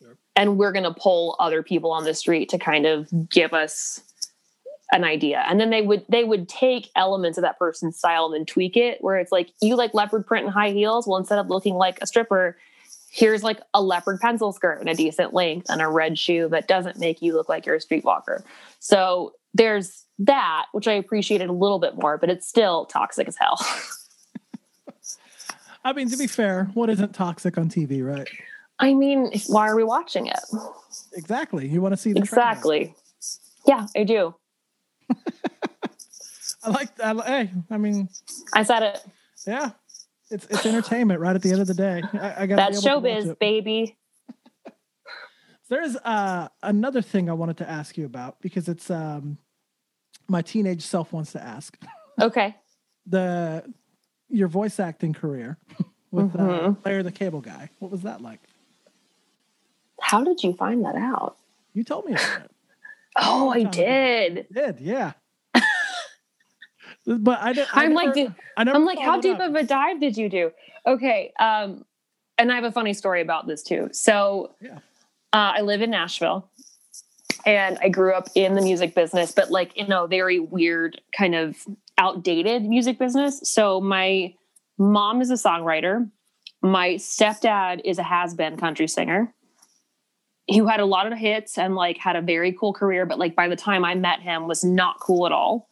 [0.00, 0.16] Sure.
[0.34, 4.00] and we're going to pull other people on the street to kind of give us
[4.92, 5.44] an idea.
[5.48, 8.76] And then they would they would take elements of that person's style and then tweak
[8.76, 11.06] it where it's like you like leopard print and high heels?
[11.06, 12.56] Well instead of looking like a stripper
[13.10, 16.66] here's like a leopard pencil skirt and a decent length and a red shoe that
[16.66, 18.42] doesn't make you look like you're a streetwalker.
[18.80, 23.36] So there's that which i appreciated a little bit more but it's still toxic as
[23.36, 23.58] hell.
[25.86, 28.28] I mean, to be fair, what isn't toxic on TV, right?
[28.80, 30.40] i mean why are we watching it?
[31.12, 31.68] Exactly.
[31.68, 32.94] You want to see the exactly.
[33.66, 34.34] Yeah i do
[36.62, 36.98] I like.
[36.98, 38.08] Li- hey, I mean,
[38.54, 39.04] i said it
[39.46, 39.70] yeah,
[40.30, 41.20] it's it's entertainment.
[41.20, 43.96] Right at the end of the day, I, I got that's showbiz baby
[45.68, 49.38] There's uh, another thing I wanted to ask you about because it's um,
[50.28, 51.76] my teenage self wants to ask
[52.20, 52.54] okay
[53.06, 53.64] the
[54.28, 55.58] your voice acting career
[56.10, 56.76] with uh, Mhm.
[56.84, 57.68] Larry the Cable Guy.
[57.78, 58.40] What was that like?
[60.00, 61.36] how did you find that out
[61.72, 62.50] You told me about it.
[63.16, 65.12] Oh i did You did yeah.
[67.06, 67.76] but I didn't.
[67.76, 69.50] I i'm never, like I I'm like, how deep up.
[69.50, 70.50] of a dive did you do?
[70.86, 71.32] Okay.
[71.38, 71.84] Um,
[72.38, 73.88] and I have a funny story about this too.
[73.92, 74.78] So Yeah.
[75.32, 76.48] uh, I live in Nashville
[77.44, 81.34] and I grew up in the music business, but like in a very weird kind
[81.34, 81.56] of
[81.98, 83.40] outdated music business.
[83.44, 84.34] So my
[84.78, 86.08] mom is a songwriter.
[86.62, 89.34] My stepdad is a has-been country singer
[90.52, 93.34] who had a lot of hits and like had a very cool career, but like
[93.34, 95.68] by the time I met him was not cool at all.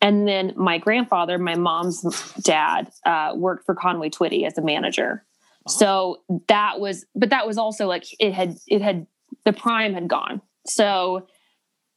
[0.00, 2.02] And then my grandfather, my mom's
[2.42, 5.24] dad, uh, worked for Conway Twitty as a manager.
[5.66, 5.72] Oh.
[5.72, 6.16] So
[6.48, 9.06] that was, but that was also like it had, it had,
[9.44, 10.40] the prime had gone.
[10.66, 11.26] So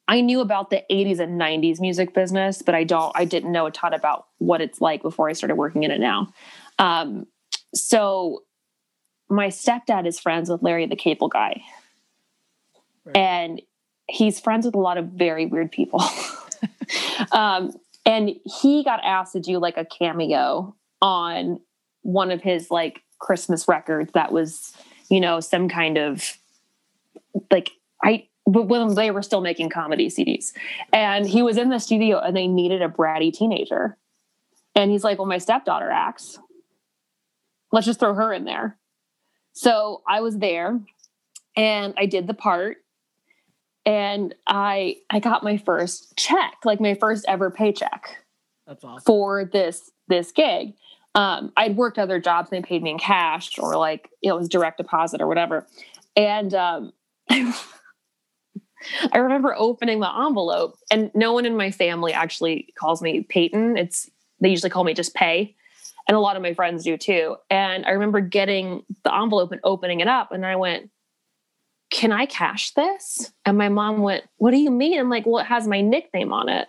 [0.07, 3.65] I knew about the 80s and 90s music business, but I don't, I didn't know
[3.65, 6.33] a ton about what it's like before I started working in it now.
[6.79, 7.27] Um,
[7.73, 8.43] so
[9.29, 11.61] my stepdad is friends with Larry the Cable Guy.
[13.05, 13.17] Right.
[13.17, 13.61] And
[14.07, 16.03] he's friends with a lot of very weird people.
[17.31, 17.71] um,
[18.05, 21.59] and he got asked to do like a cameo on
[22.01, 24.73] one of his like Christmas records that was,
[25.09, 26.37] you know, some kind of
[27.51, 27.71] like
[28.03, 30.51] I but when they were still making comedy CDs.
[30.91, 33.97] And he was in the studio and they needed a bratty teenager.
[34.75, 36.39] And he's like, Well, my stepdaughter acts.
[37.71, 38.77] Let's just throw her in there.
[39.53, 40.79] So I was there
[41.55, 42.77] and I did the part
[43.85, 48.17] and I I got my first check, like my first ever paycheck.
[48.67, 49.03] That's awesome.
[49.05, 50.73] For this this gig.
[51.13, 54.47] Um, I'd worked other jobs and they paid me in cash or like it was
[54.47, 55.67] direct deposit or whatever.
[56.15, 56.93] And um,
[57.29, 57.53] I
[59.17, 63.77] remember opening the envelope and no one in my family actually calls me Payton.
[63.77, 64.09] It's
[64.39, 65.55] they usually call me just Pay.
[66.07, 67.35] And a lot of my friends do too.
[67.49, 70.89] And I remember getting the envelope and opening it up and I went,
[71.91, 73.31] can I cash this?
[73.45, 74.99] And my mom went, What do you mean?
[74.99, 76.67] I'm like, Well, it has my nickname on it.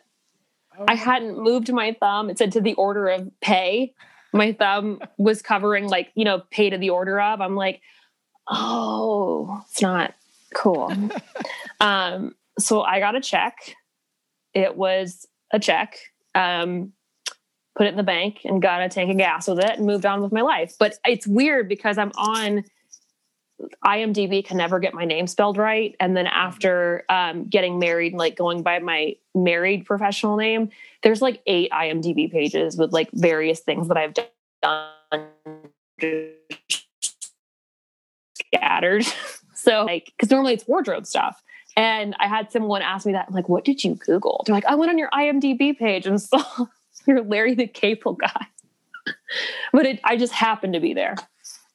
[0.78, 0.84] Oh.
[0.88, 2.28] I hadn't moved my thumb.
[2.28, 3.94] It said to the order of pay.
[4.34, 7.40] My thumb was covering, like, you know, pay to the order of.
[7.40, 7.80] I'm like,
[8.48, 10.14] Oh, it's not
[10.54, 10.92] cool.
[11.80, 13.54] um, so I got a check.
[14.52, 15.98] It was a check.
[16.34, 16.92] Um,
[17.76, 20.04] put it in the bank and got a tank of gas with it and moved
[20.04, 20.74] on with my life.
[20.78, 22.64] But it's weird because I'm on
[23.84, 25.94] IMDb can never get my name spelled right.
[26.00, 30.70] And then after um, getting married, like going by my married professional name,
[31.02, 34.14] there's like eight IMDb pages with like various things that I've
[34.62, 35.28] done
[38.34, 39.04] scattered.
[39.54, 41.42] so like, because normally it's wardrobe stuff.
[41.76, 44.42] And I had someone ask me that, I'm like, what did you Google?
[44.44, 46.66] They're like, I went on your IMDb page and saw
[47.06, 48.46] you're Larry the Cable Guy.
[49.72, 51.16] but it, I just happened to be there.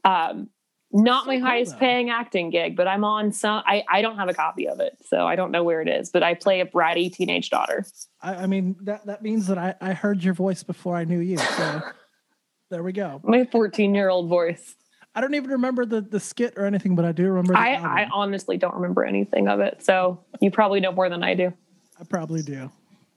[0.05, 0.49] Um,
[0.91, 1.79] not so my highest though.
[1.79, 3.61] paying acting gig, but I'm on some.
[3.65, 6.09] I, I don't have a copy of it, so I don't know where it is.
[6.09, 7.85] But I play a bratty teenage daughter.
[8.21, 11.19] I, I mean that that means that I, I heard your voice before I knew
[11.19, 11.37] you.
[11.37, 11.81] So
[12.69, 13.21] there we go.
[13.23, 14.75] My 14 year old voice.
[15.13, 17.57] I don't even remember the the skit or anything, but I do remember.
[17.57, 19.83] I I honestly don't remember anything of it.
[19.83, 21.53] So you probably know more than I do.
[21.99, 22.71] I probably do.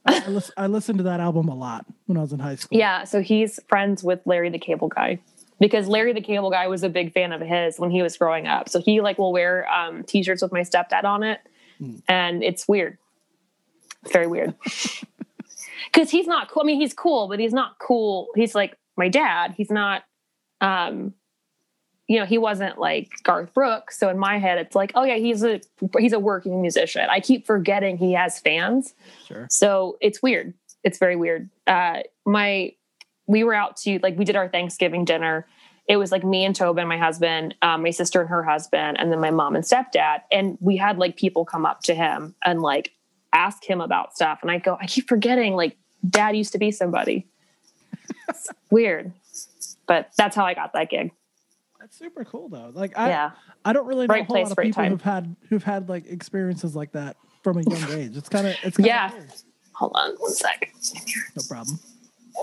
[0.07, 2.79] I, listen, I listened to that album a lot when I was in high school.
[2.79, 5.21] Yeah, so he's friends with Larry the Cable Guy
[5.61, 8.49] because Larry the Cable Guy was a big fan of his when he was growing
[8.49, 8.69] up.
[8.69, 11.41] So he like will wear um, t-shirts with my stepdad on it,
[11.81, 12.03] mm.
[12.09, 12.99] and it's weird.
[14.03, 14.55] It's very weird.
[15.93, 16.63] Because he's not cool.
[16.63, 18.29] I mean, he's cool, but he's not cool.
[18.37, 19.55] He's like my dad.
[19.57, 20.05] He's not.
[20.61, 21.15] Um,
[22.07, 23.99] you know, he wasn't like Garth Brooks.
[23.99, 25.61] So in my head, it's like, oh yeah, he's a
[25.99, 27.07] he's a working musician.
[27.09, 28.95] I keep forgetting he has fans.
[29.27, 29.47] Sure.
[29.49, 30.55] So it's weird.
[30.83, 31.51] It's very weird.
[31.67, 32.73] Uh, my
[33.31, 35.47] we were out to like we did our Thanksgiving dinner.
[35.89, 39.11] It was like me and Tobin, my husband, um, my sister and her husband, and
[39.13, 40.23] then my mom and stepdad.
[40.33, 42.93] And we had like people come up to him and like
[43.33, 44.41] ask him about stuff.
[44.43, 45.77] And I go, I keep forgetting like
[46.09, 47.29] dad used to be somebody.
[48.71, 49.13] weird.
[49.87, 51.13] But that's how I got that gig.
[51.79, 52.73] That's super cool though.
[52.75, 53.31] Like I yeah.
[53.65, 54.91] I don't really know right a whole place, lot of people time.
[54.93, 58.17] who've had who've had like experiences like that from a young age.
[58.17, 59.13] It's kind of it's kinda yeah.
[59.75, 60.73] Hold on one sec.
[61.37, 61.79] No problem.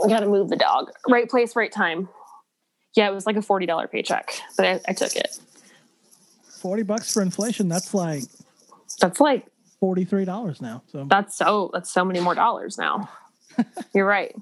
[0.03, 0.91] I gotta move the dog.
[1.07, 2.09] Right place, right time.
[2.95, 5.39] Yeah, it was like a forty dollar paycheck, but I, I took it.
[6.61, 7.69] Forty bucks for inflation.
[7.69, 8.23] That's like
[8.99, 9.47] that's like
[9.79, 10.83] forty three dollars now.
[10.91, 13.09] So that's so that's so many more dollars now.
[13.93, 14.35] You're right.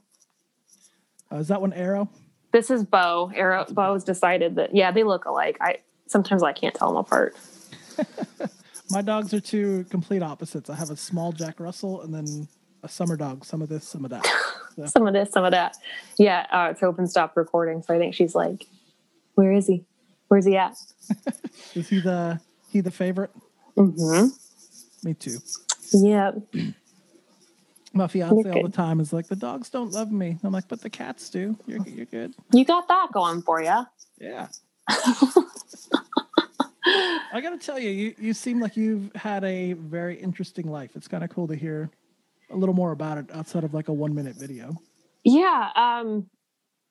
[1.31, 2.09] Uh, is that one Arrow?
[2.51, 3.31] This is Bo.
[3.35, 3.65] Arrow.
[3.69, 5.57] Bo's decided that yeah, they look alike.
[5.59, 7.35] I sometimes I can't tell them apart.
[8.91, 10.69] My dogs are two complete opposites.
[10.69, 12.47] I have a small Jack Russell and then
[12.85, 13.43] a summer dog.
[13.43, 14.25] Some of this, some of that.
[14.75, 14.85] So.
[14.95, 15.75] some of this, some of that.
[16.17, 17.07] Yeah, uh, open.
[17.07, 18.67] Stop recording, so I think she's like,
[19.33, 19.83] "Where is he?
[20.29, 20.77] Where's he at?"
[21.75, 23.31] is he the he the favorite?
[23.75, 24.27] Mm-hmm.
[25.05, 25.39] Me too.
[25.91, 26.31] Yeah.
[27.93, 30.37] My fiance all the time is like, the dogs don't love me.
[30.43, 31.57] I'm like, but the cats do.
[31.65, 32.33] You're you're good.
[32.51, 33.85] You got that going for you.
[34.19, 34.47] Yeah.
[34.87, 35.45] I
[37.41, 40.91] got to tell you, you, you seem like you've had a very interesting life.
[40.95, 41.89] It's kind of cool to hear
[42.51, 44.75] a little more about it outside of like a one minute video.
[45.23, 45.69] Yeah.
[45.75, 46.29] Um,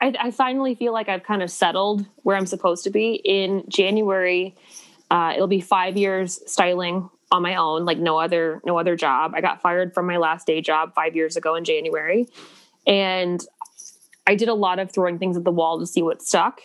[0.00, 3.14] I, I finally feel like I've kind of settled where I'm supposed to be.
[3.24, 4.56] In January,
[5.10, 9.32] uh, it'll be five years styling on my own, like no other no other job.
[9.34, 12.28] I got fired from my last day job 5 years ago in January.
[12.86, 13.44] And
[14.26, 16.60] I did a lot of throwing things at the wall to see what stuck.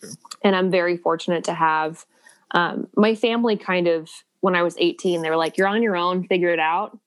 [0.00, 0.10] Sure.
[0.42, 2.04] And I'm very fortunate to have
[2.52, 4.08] um, my family kind of
[4.40, 6.98] when I was 18, they were like, "You're on your own, figure it out."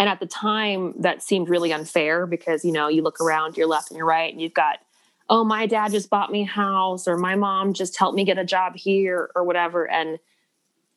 [0.00, 3.66] And at the time, that seemed really unfair because you know you look around, your
[3.66, 4.78] left and your right, and you've got,
[5.28, 8.38] "Oh, my dad just bought me a house," or "My mom just helped me get
[8.38, 9.86] a job here," or whatever.
[9.90, 10.18] And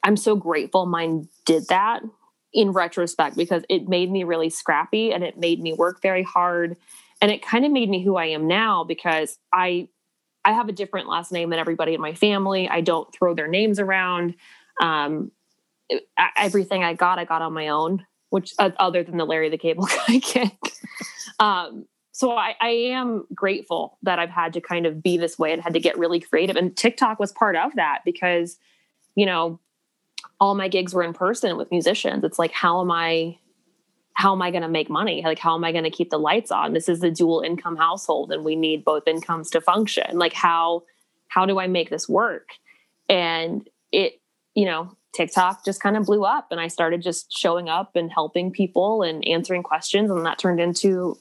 [0.03, 2.01] I'm so grateful mine did that
[2.53, 6.77] in retrospect because it made me really scrappy and it made me work very hard
[7.21, 9.89] and it kind of made me who I am now because I
[10.45, 12.69] I have a different last name than everybody in my family.
[12.69, 14.35] I don't throw their names around.
[14.81, 15.31] Um,
[16.37, 19.59] everything I got, I got on my own, which uh, other than the Larry the
[19.59, 20.57] Cable Guy kick.
[21.37, 25.53] um, so I, I, am grateful that I've had to kind of be this way
[25.53, 26.55] and had to get really creative.
[26.55, 28.57] And TikTok was part of that because,
[29.13, 29.59] you know,
[30.39, 32.23] all my gigs were in person with musicians.
[32.23, 33.37] It's like, how am I
[34.13, 35.21] how am I going to make money?
[35.23, 36.73] Like, how am I going to keep the lights on?
[36.73, 40.17] This is a dual income household and we need both incomes to function.
[40.17, 40.83] Like, how,
[41.27, 42.49] how do I make this work?
[43.09, 44.21] And it,
[44.55, 48.11] you know, TikTok just kind of blew up and I started just showing up and
[48.11, 50.09] helping people and answering questions.
[50.09, 51.17] And that turned into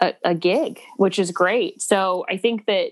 [0.00, 1.80] a, a gig, which is great.
[1.80, 2.90] So I think that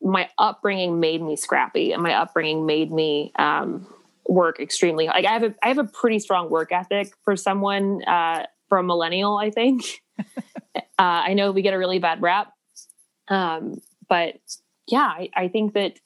[0.00, 3.86] my upbringing made me scrappy and my upbringing made me, um,
[4.30, 8.04] work extremely like I have a I have a pretty strong work ethic for someone
[8.04, 10.02] uh for a millennial, I think.
[10.76, 12.52] uh, I know we get a really bad rap.
[13.28, 14.34] Um, but
[14.86, 15.98] yeah, I, I think that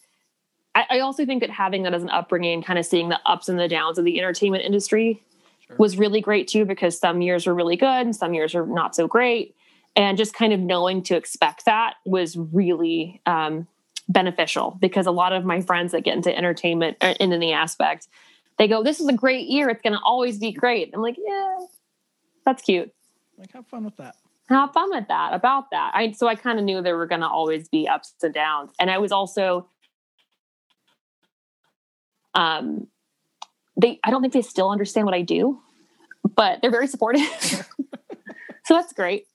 [0.74, 3.48] I, I, also think that having that as an upbringing, kind of seeing the ups
[3.48, 5.22] and the downs of the entertainment industry
[5.66, 5.76] sure.
[5.78, 8.94] was really great too, because some years were really good and some years are not
[8.94, 9.54] so great.
[9.94, 13.66] And just kind of knowing to expect that was really um,
[14.08, 18.08] beneficial because a lot of my friends that get into entertainment uh, in any aspect,
[18.58, 19.68] they go, "This is a great year.
[19.68, 21.58] It's going to always be great." I'm like, "Yeah,
[22.44, 22.92] that's cute."
[23.38, 24.16] Like, have fun with that.
[24.48, 25.34] Have fun with that.
[25.34, 25.92] About that.
[25.94, 28.72] I so I kind of knew there were going to always be ups and downs,
[28.78, 29.68] and I was also,
[32.34, 32.86] um,
[33.76, 33.98] they.
[34.04, 35.60] I don't think they still understand what I do,
[36.34, 37.22] but they're very supportive.
[37.42, 37.66] so
[38.74, 39.26] that's great.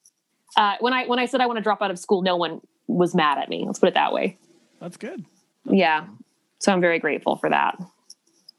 [0.56, 2.62] Uh, when I when I said I want to drop out of school, no one
[2.88, 3.64] was mad at me.
[3.66, 4.38] Let's put it that way.
[4.80, 5.26] That's good.
[5.66, 6.06] yeah.
[6.60, 7.80] So I'm very grateful for that.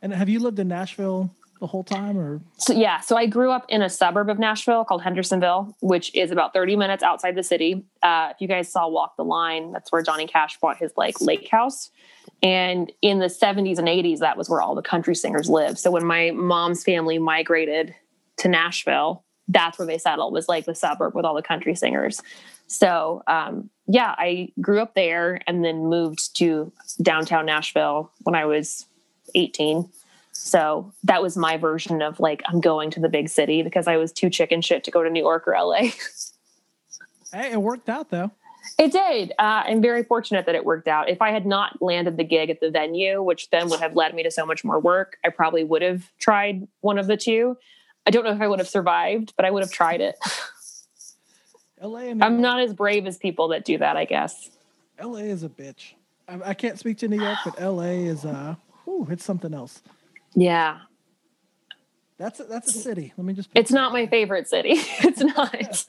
[0.00, 2.40] And have you lived in Nashville the whole time or?
[2.56, 6.30] So yeah so i grew up in a suburb of nashville called hendersonville which is
[6.30, 7.84] about 30 minutes outside the city.
[8.02, 11.20] Uh, if you guys saw walk the line that's where johnny cash bought his like
[11.20, 11.90] lake house.
[12.42, 15.78] And in the 70s and 80s that was where all the country singers lived.
[15.78, 17.94] So when my mom's family migrated
[18.38, 22.22] to nashville that's where they settled was like the suburb with all the country singers.
[22.66, 28.44] So um, yeah, I grew up there and then moved to downtown Nashville when I
[28.44, 28.86] was
[29.34, 29.88] 18.
[30.38, 33.96] So that was my version of like I'm going to the big city because I
[33.96, 35.80] was too chicken shit to go to New York or LA.
[37.32, 38.30] hey, it worked out though.
[38.78, 39.32] It did.
[39.32, 41.08] Uh, I'm very fortunate that it worked out.
[41.08, 44.14] If I had not landed the gig at the venue, which then would have led
[44.14, 47.56] me to so much more work, I probably would have tried one of the two.
[48.06, 50.16] I don't know if I would have survived, but I would have tried it.
[51.82, 54.50] LA and I'm not as brave as people that do that, I guess.
[55.02, 55.94] LA is a bitch.
[56.28, 59.82] I, I can't speak to New York, but LA is uh whew, it's something else.
[60.38, 60.78] Yeah.
[62.16, 63.12] That's a, that's a city.
[63.16, 64.74] Let me just It's not my favorite city.
[64.74, 65.84] it's not.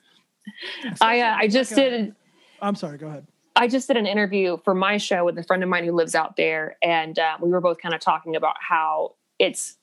[1.02, 2.16] I uh, I just like did
[2.62, 3.28] I'm sorry, go ahead.
[3.56, 6.16] I just did an interview for my show with a friend of mine who lives
[6.16, 9.78] out there and uh, we were both kind of talking about how it's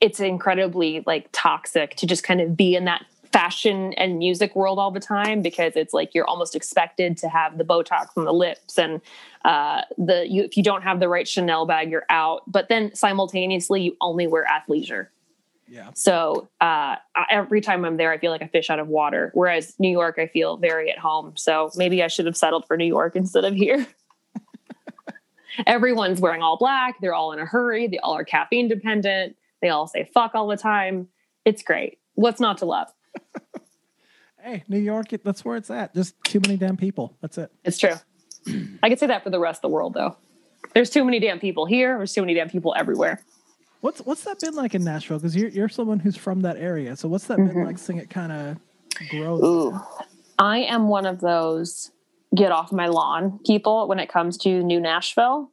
[0.00, 4.78] it's incredibly like toxic to just kind of be in that fashion and music world
[4.78, 8.32] all the time because it's like you're almost expected to have the Botox on the
[8.32, 9.00] lips and
[9.44, 12.42] uh, the you, if you don't have the right Chanel bag, you're out.
[12.46, 15.08] But then simultaneously, you only wear athleisure.
[15.68, 15.90] Yeah.
[15.94, 16.96] So uh,
[17.30, 19.30] every time I'm there, I feel like a fish out of water.
[19.34, 21.36] Whereas New York, I feel very at home.
[21.36, 23.86] So maybe I should have settled for New York instead of here.
[25.66, 26.96] Everyone's wearing all black.
[27.00, 27.86] They're all in a hurry.
[27.86, 29.36] They all are caffeine dependent.
[29.62, 31.06] They all say fuck all the time.
[31.44, 31.98] It's great.
[32.14, 32.88] What's not to love?
[34.42, 35.94] hey, New York, that's where it's at.
[35.94, 37.16] Just too many damn people.
[37.20, 37.52] That's it.
[37.64, 37.94] It's true.
[38.82, 40.16] I could say that for the rest of the world, though.
[40.74, 41.96] There's too many damn people here.
[41.96, 43.20] There's too many damn people everywhere.
[43.80, 45.18] What's what's that been like in Nashville?
[45.18, 46.96] Because you're you're someone who's from that area.
[46.96, 47.54] So what's that mm-hmm.
[47.54, 49.42] been like seeing it kind of grow?
[49.42, 49.80] Ooh,
[50.38, 51.90] I am one of those
[52.36, 55.50] get off my lawn people when it comes to New Nashville.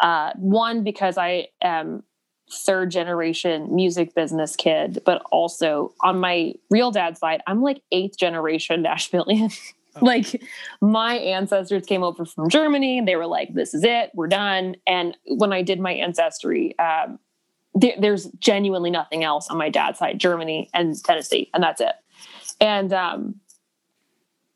[0.00, 2.02] Uh, one because I am
[2.50, 8.18] third generation music business kid, but also on my real dad side, I'm like eighth
[8.18, 9.56] generation Nashvilleian.
[9.96, 10.06] Oh.
[10.06, 10.42] like
[10.80, 14.74] my ancestors came over from Germany and they were like, this is it, we're done.
[14.88, 17.20] And when I did my ancestry, um,
[17.74, 21.92] there, there's genuinely nothing else on my dad's side, Germany and Tennessee, and that's it.
[22.60, 23.36] And um,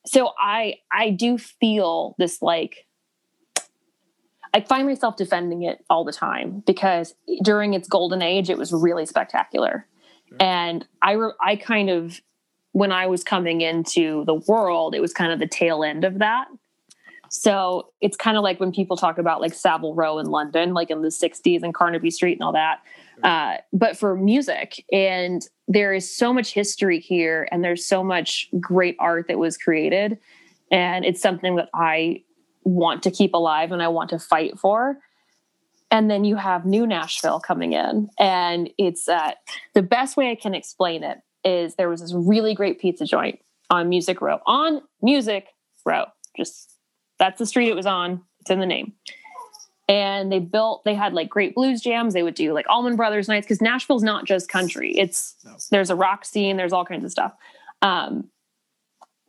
[0.06, 2.86] so I I do feel this like
[4.54, 8.72] I find myself defending it all the time because during its golden age, it was
[8.72, 9.86] really spectacular.
[10.28, 10.36] Sure.
[10.40, 12.20] And I, re- I kind of,
[12.72, 16.18] when I was coming into the world, it was kind of the tail end of
[16.18, 16.48] that.
[17.30, 20.90] So it's kind of like when people talk about like Savile Row in London, like
[20.90, 22.80] in the 60s and Carnaby Street and all that.
[23.22, 28.48] Uh, but for music, and there is so much history here, and there's so much
[28.60, 30.18] great art that was created.
[30.70, 32.22] And it's something that I
[32.68, 34.98] want to keep alive and I want to fight for.
[35.90, 38.10] And then you have new Nashville coming in.
[38.18, 39.32] And it's uh,
[39.74, 43.38] the best way I can explain it is there was this really great pizza joint
[43.70, 45.46] on Music Row, on Music
[45.84, 46.04] Row.
[46.36, 46.78] Just
[47.18, 48.22] that's the street it was on.
[48.40, 48.92] It's in the name.
[49.88, 52.12] And they built, they had like great blues jams.
[52.12, 54.92] They would do like Allman Brothers nights because Nashville's not just country.
[54.96, 55.56] It's no.
[55.70, 57.32] there's a rock scene, there's all kinds of stuff.
[57.80, 58.28] Um,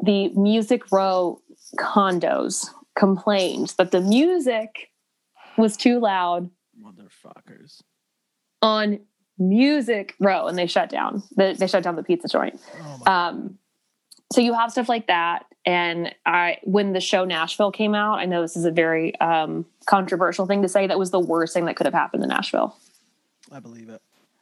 [0.02, 1.42] the Music Row
[1.78, 2.70] condos
[3.00, 4.92] complained that the music
[5.58, 6.50] was too loud.
[6.84, 7.82] Motherfuckers.
[8.62, 9.00] On
[9.38, 11.24] Music Row, and they shut down.
[11.38, 12.60] They, they shut down the pizza joint.
[12.82, 13.58] Oh um,
[14.34, 15.46] so you have stuff like that.
[15.66, 19.66] And I, when the show Nashville came out, I know this is a very um,
[19.86, 20.88] controversial thing to say.
[20.88, 22.78] That was the worst thing that could have happened in Nashville.
[23.52, 24.02] I believe it.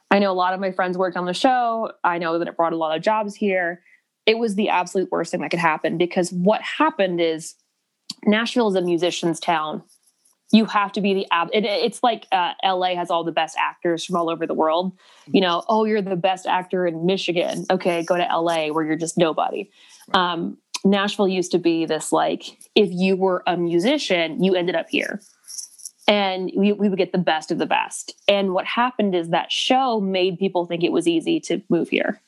[0.09, 1.91] I know a lot of my friends worked on the show.
[2.03, 3.81] I know that it brought a lot of jobs here.
[4.25, 7.55] It was the absolute worst thing that could happen because what happened is
[8.25, 9.83] Nashville is a musician's town.
[10.51, 11.49] You have to be the ab.
[11.53, 14.93] It, it's like uh, LA has all the best actors from all over the world.
[15.27, 17.65] You know, oh, you're the best actor in Michigan.
[17.69, 19.69] Okay, go to LA where you're just nobody.
[20.13, 24.87] Um, Nashville used to be this like, if you were a musician, you ended up
[24.89, 25.19] here
[26.07, 28.13] and we, we would get the best of the best.
[28.27, 32.21] And what happened is that show made people think it was easy to move here.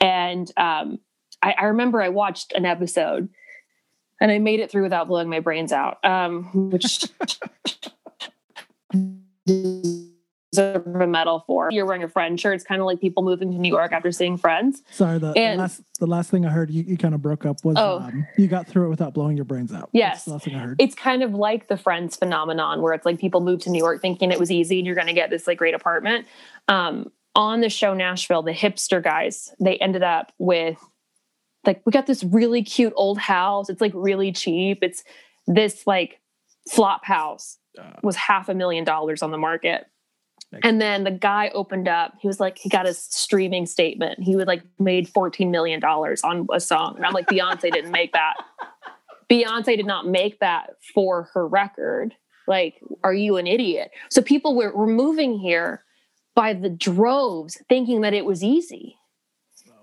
[0.00, 1.00] And um,
[1.42, 3.28] I, I, remember I watched an episode
[4.20, 7.04] and I made it through without blowing my brains out, um, which
[10.50, 11.70] deserve a medal for.
[11.70, 12.54] You're wearing a Friends shirt.
[12.54, 14.82] It's kind of like people moving to New York after seeing Friends.
[14.90, 17.46] Sorry, the, and, the last the last thing I heard you, you kind of broke
[17.46, 19.90] up was oh, um, you got through it without blowing your brains out.
[19.92, 20.76] Yes, last thing I heard.
[20.80, 24.00] It's kind of like the Friends phenomenon, where it's like people move to New York
[24.00, 26.26] thinking it was easy and you're going to get this like great apartment.
[26.66, 30.78] Um, on the show Nashville, the hipster guys they ended up with
[31.66, 33.68] like we got this really cute old house.
[33.68, 34.78] It's like really cheap.
[34.82, 35.04] It's
[35.46, 36.20] this like
[36.70, 37.58] flop house
[38.02, 39.86] was half a million dollars on the market.
[40.62, 42.14] And then the guy opened up.
[42.20, 44.22] He was like, he got his streaming statement.
[44.22, 46.96] He would like made $14 million on a song.
[46.96, 48.34] And I'm like, Beyonce didn't make that.
[49.30, 52.14] Beyonce did not make that for her record.
[52.46, 53.90] Like, are you an idiot?
[54.10, 55.84] So people were, were moving here
[56.34, 58.97] by the droves thinking that it was easy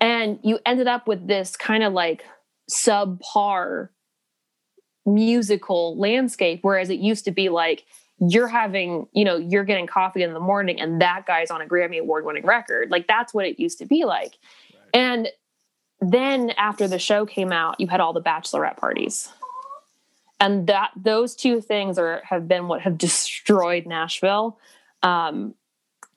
[0.02, 2.26] and you ended up with this kind of like
[2.70, 3.90] subpar
[5.06, 7.86] musical landscape whereas it used to be like
[8.20, 11.66] you're having you know you're getting coffee in the morning and that guy's on a
[11.66, 12.90] grammy award winning record.
[12.90, 14.38] Like that's what it used to be like.
[14.74, 14.90] Right.
[14.94, 15.28] and
[16.02, 19.30] then after the show came out you had all the bachelorette parties.
[20.40, 24.60] And that those two things are have been what have destroyed nashville.
[25.04, 25.56] Um,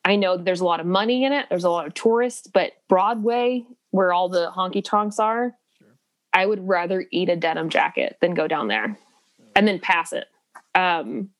[0.04, 1.46] I know there's a lot of money in it.
[1.48, 5.88] There's a lot of tourists, but Broadway, where all the honky tonks are, sure.
[6.32, 8.96] I would rather eat a denim jacket than go down there
[9.54, 10.26] and then pass it.
[10.74, 11.30] Um,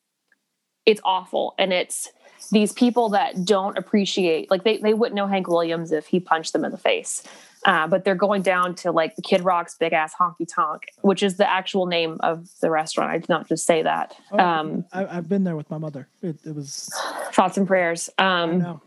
[0.85, 1.55] it's awful.
[1.59, 2.11] And it's
[2.51, 6.53] these people that don't appreciate, like they, they wouldn't know Hank Williams if he punched
[6.53, 7.23] them in the face.
[7.65, 11.23] Uh, but they're going down to like the Kid Rock's Big Ass Honky Tonk, which
[11.23, 13.11] is the actual name of the restaurant.
[13.11, 14.15] I did not just say that.
[14.31, 16.09] Oh, um, I, have been there with my mother.
[16.23, 16.89] It, it was
[17.33, 18.09] thoughts and prayers.
[18.19, 18.81] Um,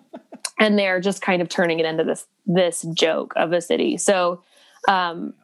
[0.58, 3.96] and they're just kind of turning it into this this joke of a city.
[3.96, 4.42] So
[4.88, 5.34] um,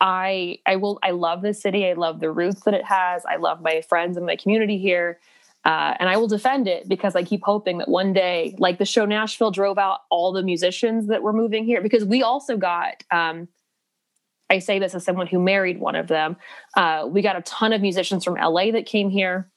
[0.00, 1.86] I I will I love this city.
[1.86, 3.24] I love the roots that it has.
[3.24, 5.18] I love my friends and my community here.
[5.64, 8.84] Uh, and I will defend it because I keep hoping that one day, like the
[8.84, 13.02] show Nashville drove out all the musicians that were moving here, because we also got,
[13.10, 13.48] um,
[14.48, 16.36] I say this as someone who married one of them,
[16.76, 19.50] uh, we got a ton of musicians from LA that came here.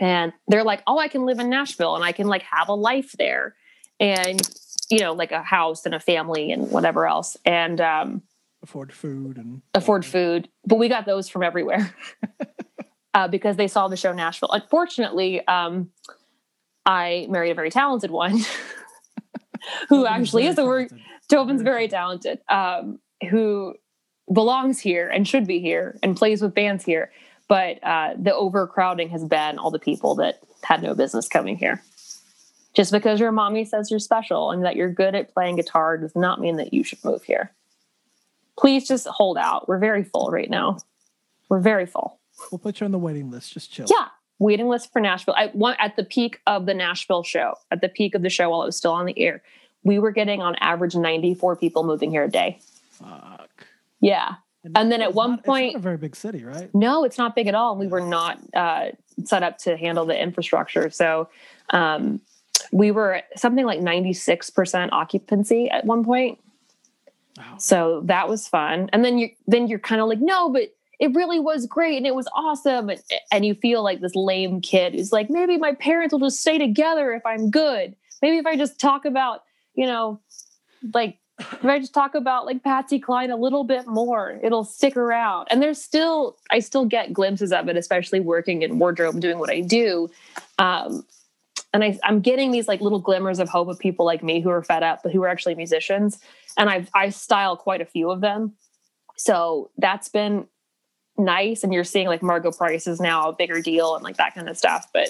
[0.00, 2.74] And they're like, oh, I can live in Nashville and I can like have a
[2.74, 3.54] life there.
[4.00, 4.40] And,
[4.88, 7.36] you know, like a house and a family and whatever else.
[7.44, 8.22] And, um,
[8.62, 10.48] afford food and afford food.
[10.66, 11.94] But we got those from everywhere.
[13.14, 14.50] uh, because they saw the show Nashville.
[14.52, 15.90] Unfortunately, um,
[16.86, 18.38] I married a very talented one
[19.88, 20.90] who actually is a word.
[21.28, 22.98] Tobin's very talented, um,
[23.30, 23.74] who
[24.32, 27.10] belongs here and should be here and plays with bands here.
[27.48, 31.82] But uh, the overcrowding has been all the people that had no business coming here.
[32.74, 36.14] Just because your mommy says you're special and that you're good at playing guitar does
[36.14, 37.50] not mean that you should move here.
[38.56, 39.68] Please just hold out.
[39.68, 40.78] We're very full right now.
[41.48, 42.19] We're very full.
[42.50, 43.52] We'll put you on the waiting list.
[43.52, 43.86] Just chill.
[43.90, 44.08] Yeah.
[44.38, 45.34] Waiting list for Nashville.
[45.36, 48.50] I one at the peak of the Nashville show, at the peak of the show
[48.50, 49.42] while it was still on the air,
[49.84, 52.58] we were getting on average 94 people moving here a day.
[52.90, 53.66] Fuck.
[54.00, 54.36] Yeah.
[54.74, 56.74] And then at one not- it's point- not a very big city, right?
[56.74, 57.76] No, it's not big at all.
[57.76, 58.90] We were not uh,
[59.24, 60.90] set up to handle the infrastructure.
[60.90, 61.28] So
[61.70, 62.20] um,
[62.72, 66.38] we were something like 96% occupancy at one point.
[67.38, 67.56] Wow.
[67.58, 68.90] So that was fun.
[68.92, 72.06] And then you then you're kind of like, no, but it really was great and
[72.06, 72.90] it was awesome.
[72.90, 76.40] And, and you feel like this lame kid who's like, maybe my parents will just
[76.40, 77.96] stay together if I'm good.
[78.20, 79.42] Maybe if I just talk about,
[79.74, 80.20] you know,
[80.92, 84.94] like if I just talk about like Patsy Cline a little bit more, it'll stick
[84.94, 85.48] around.
[85.50, 89.48] And there's still, I still get glimpses of it, especially working in wardrobe, doing what
[89.48, 90.10] I do.
[90.58, 91.06] Um,
[91.72, 94.50] and I, I'm getting these like little glimmers of hope of people like me who
[94.50, 96.18] are fed up, but who are actually musicians.
[96.58, 98.52] And I've, I style quite a few of them.
[99.16, 100.46] So that's been
[101.24, 101.64] nice.
[101.64, 104.48] And you're seeing like Margo Price is now a bigger deal and like that kind
[104.48, 104.88] of stuff.
[104.92, 105.08] But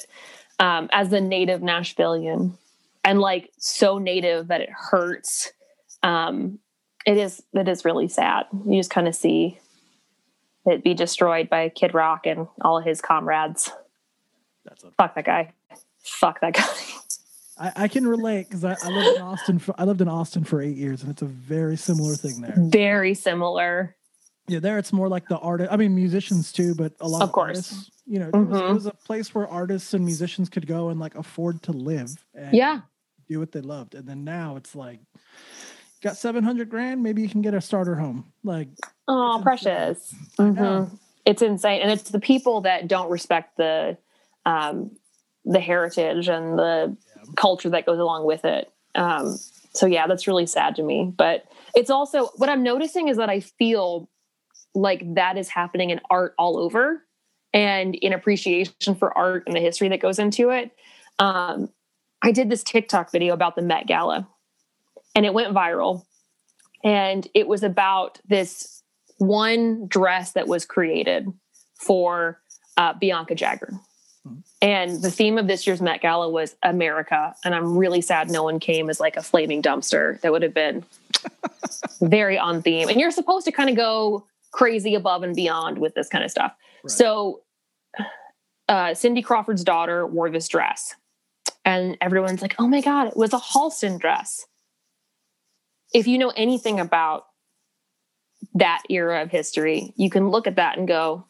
[0.59, 2.53] um, as the native Nashvilleian
[3.05, 5.53] and like so native that it hurts,
[6.03, 6.59] um,
[7.07, 8.47] it is it is really sad.
[8.67, 9.59] You just kind of see
[10.67, 13.71] it be destroyed by Kid Rock and all of his comrades.
[14.65, 15.53] That's a, Fuck that guy.
[16.03, 16.65] Fuck that guy.
[17.59, 19.59] I, I can relate because I, I lived in Austin.
[19.59, 22.55] For, I lived in Austin for eight years, and it's a very similar thing there.
[22.57, 23.97] Very similar.
[24.51, 25.71] Yeah, there it's more like the artist.
[25.73, 27.49] I mean, musicians too, but a lot Of of, course.
[27.71, 27.91] artists.
[28.05, 28.75] You know, it, was, it Mhm.
[28.75, 32.25] was a place where artists and musicians could go and like afford to live.
[32.35, 32.81] And Yeah.
[33.29, 33.95] do what they loved.
[33.95, 34.99] And then now it's like,
[36.03, 38.33] got seven hundred grand, maybe you can get a starter home.
[38.43, 38.69] Like,
[39.07, 40.13] Oh, precious.
[40.37, 40.99] Mhm.
[41.25, 43.97] It's insane, and it's the people that don't respect the
[44.47, 44.91] um,
[45.45, 47.23] the heritage and the Yeah.
[47.37, 48.73] culture that goes along with it.
[48.97, 49.39] Um,
[49.75, 51.13] so yeah, that's really sad to me.
[51.17, 51.45] But
[51.77, 54.09] it's also what I'm noticing is that I feel
[54.75, 57.03] like that is happening in art all over,
[57.53, 60.71] and in appreciation for art and the history that goes into it.
[61.19, 61.71] Um,
[62.23, 64.29] I did this TikTok video about the Met Gala,
[65.15, 66.05] and it went viral.
[66.83, 68.83] And it was about this
[69.19, 71.31] one dress that was created
[71.75, 72.41] for
[72.77, 73.75] uh, Bianca Jagger.
[74.63, 77.35] And the theme of this year's Met Gala was America.
[77.45, 80.21] And I'm really sad no one came as like a flaming dumpster.
[80.21, 80.85] That would have been
[82.01, 82.89] very on theme.
[82.89, 86.31] And you're supposed to kind of go crazy above and beyond with this kind of
[86.31, 86.53] stuff.
[86.85, 86.91] Right.
[86.91, 87.41] So
[88.69, 90.95] uh, Cindy Crawford's daughter wore this dress.
[91.65, 94.47] And everyone's like, oh my God, it was a Halston dress.
[95.93, 97.25] If you know anything about
[98.55, 101.27] that era of history, you can look at that and go,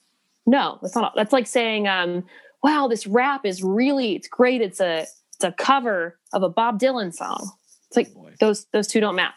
[0.47, 1.14] no, that's not.
[1.16, 2.25] That's like saying, um,
[2.62, 4.61] wow, this rap is really, it's great.
[4.61, 7.51] It's a, it's a cover of a Bob Dylan song.
[7.89, 8.35] It's like boy.
[8.39, 9.35] those, those two don't match.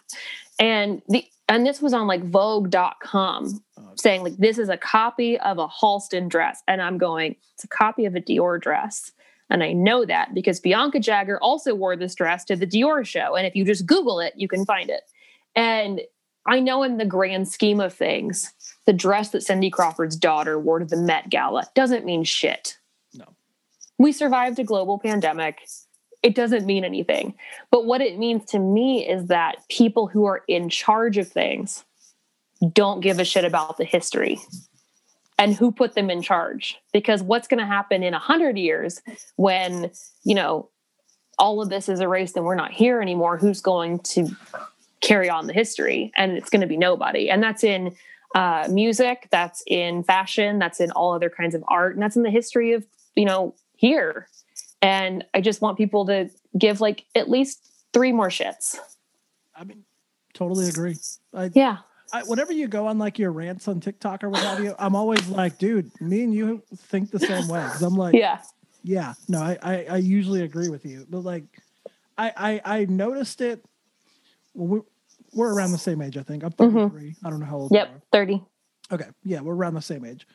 [0.60, 3.64] And the, and this was on like Vogue.com
[3.96, 7.68] saying like this is a copy of a Halston dress, and I'm going, it's a
[7.68, 9.12] copy of a Dior dress,
[9.50, 13.36] and I know that because Bianca Jagger also wore this dress to the Dior show,
[13.36, 15.02] and if you just Google it, you can find it.
[15.56, 16.02] And
[16.46, 18.52] I know in the grand scheme of things,
[18.86, 22.78] the dress that Cindy Crawford's daughter wore to the Met Gala doesn't mean shit.
[23.14, 23.26] No.
[23.98, 25.62] We survived a global pandemic.
[26.22, 27.36] It doesn't mean anything.
[27.72, 31.86] But what it means to me is that people who are in charge of things
[32.70, 34.39] don't give a shit about the history
[35.38, 36.78] and who put them in charge.
[36.91, 39.01] Because what's going to happen in a 100 years
[39.36, 39.91] when
[40.24, 40.70] you know
[41.39, 44.30] all of this is erased and we're not here anymore who's going to
[45.01, 46.11] carry on the history?
[46.16, 47.30] And it's going to be nobody.
[47.30, 47.95] And that's in
[48.36, 52.24] uh, music that's in fashion that's in all other kinds of art and that's in
[52.24, 52.86] the history of
[53.16, 54.28] you know here.
[54.82, 58.78] And i just want people to give like at least three more shits.
[59.55, 59.84] I mean,
[60.34, 60.97] totally agree.
[61.32, 61.78] I, yeah
[62.14, 64.95] I, whenever you go on like your rants on TikTok or what have you, I'm
[64.95, 67.64] always like, dude, me and you think the same way.
[67.64, 68.39] Because I'm like, yeah
[68.84, 71.43] Yeah, no, I, I, I usually agree with you, but like,
[72.18, 72.32] I,
[72.66, 73.66] I, I noticed it.
[74.53, 74.82] Well, we're,
[75.34, 76.43] we're around the same age, I think.
[76.43, 77.16] I'm 33.
[77.26, 77.72] I don't know how old.
[77.72, 77.93] Mm-hmm.
[77.93, 78.43] yep 30.
[78.91, 80.28] Okay, yeah, we're around the same age.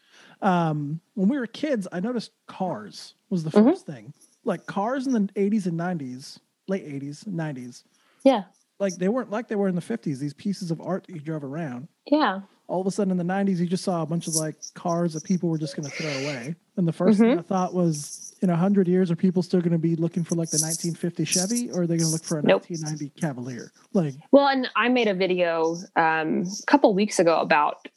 [0.42, 3.72] Um, when we were kids, I noticed cars was the Mhm.
[3.74, 4.12] 1st thing.
[4.44, 7.84] Like cars in the 80s and 90s, late 80s, 90s.
[8.24, 8.44] yeah
[8.80, 10.18] Like they weren't like they were in the 50s.
[10.18, 11.88] These pieces of art that you drove around.
[12.10, 14.56] yeah All of a sudden in the 90s, you just saw a bunch of like
[14.74, 16.54] cars that people were just going to throw away.
[16.76, 19.72] And the 1st thing I thought was, in a hundred years, are people still going
[19.72, 22.38] to be looking for like the 1950 Chevy, or are they going to look for
[22.38, 22.62] a Nope.
[22.70, 23.72] 1990 Cavalier?
[23.94, 27.88] Like, Well, and I made a video um, a couple weeks ago about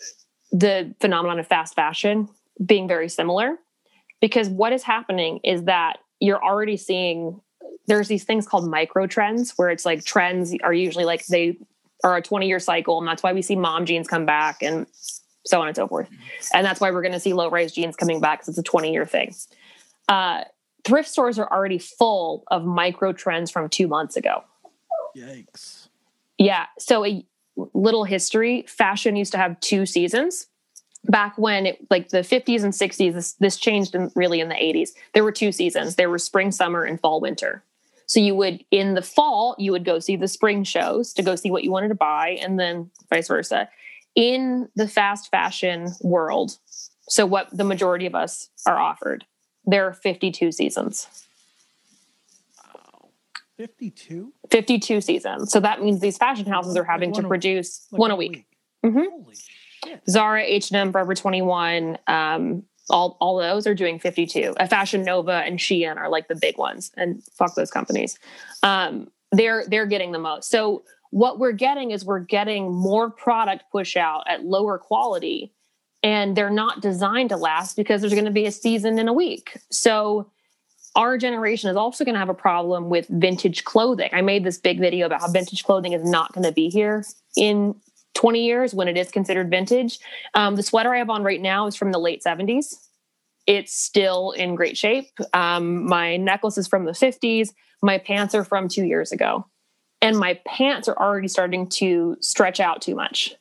[0.51, 2.27] the phenomenon of fast fashion
[2.65, 3.57] being very similar
[4.19, 7.39] because what is happening is that you're already seeing
[7.88, 11.57] there's these things called micro trends where it's like trends are usually like they
[12.03, 12.97] are a 20 year cycle.
[12.97, 14.86] And that's why we see mom jeans come back and
[15.45, 16.09] so on and so forth.
[16.53, 18.63] And that's why we're going to see low rise jeans coming back because it's a
[18.63, 19.34] 20 year thing.
[20.07, 20.43] Uh,
[20.84, 24.43] thrift stores are already full of micro trends from two months ago.
[25.15, 25.88] Yikes.
[26.38, 26.67] Yeah.
[26.79, 27.25] So a
[27.73, 30.47] little history fashion used to have two seasons
[31.05, 34.55] back when it, like the 50s and 60s this, this changed in, really in the
[34.55, 37.63] 80s there were two seasons there were spring summer and fall winter
[38.12, 41.34] so you would in the fall you would go see the spring shows to go
[41.34, 43.70] see what you wanted to buy and then vice versa
[44.16, 46.57] in the fast fashion world
[47.07, 49.24] so what the majority of us are offered
[49.66, 51.07] there are 52 seasons
[52.76, 53.12] Wow.
[53.57, 54.34] 52?
[54.49, 57.88] 52 seasons so that means these fashion houses are having Like to one a- produce
[57.91, 58.45] Like one a week.
[58.84, 60.01] Holy shit.
[60.09, 64.55] Zara, H&M, Forever 21, um, all, all those are doing 52.
[64.57, 68.17] A Fashion Nova and Shein are like the big ones and fuck those companies.
[68.63, 70.49] Um, they're, they're getting the most.
[70.49, 75.53] So what we're getting is we're getting more product push out at lower quality
[76.03, 79.13] and they're not designed to last because there's going to be a season in a
[79.13, 79.57] week.
[79.69, 80.32] So
[80.95, 84.09] our generation is also going to have a problem with vintage clothing.
[84.11, 87.05] I made this big video about how vintage clothing is not going to be here
[87.38, 87.75] in
[88.14, 89.99] 20 years when it is considered vintage.
[90.34, 92.76] Um, the sweater I have on right now is from the late 70s.
[93.47, 95.09] It's still in great shape.
[95.34, 97.49] Um, my necklace is from the 50s.
[97.82, 99.45] My pants are from two years ago.
[100.01, 103.36] And my pants are already starting to stretch out too much.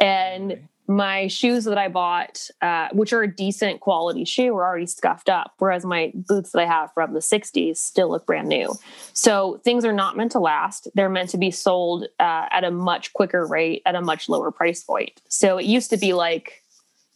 [0.00, 0.68] And.
[0.96, 5.30] My shoes that I bought, uh, which are a decent quality shoe, were already scuffed
[5.30, 8.74] up, whereas my boots that I have from the 60s still look brand new.
[9.14, 10.88] So things are not meant to last.
[10.94, 14.50] They're meant to be sold uh, at a much quicker rate at a much lower
[14.50, 15.22] price point.
[15.28, 16.62] So it used to be like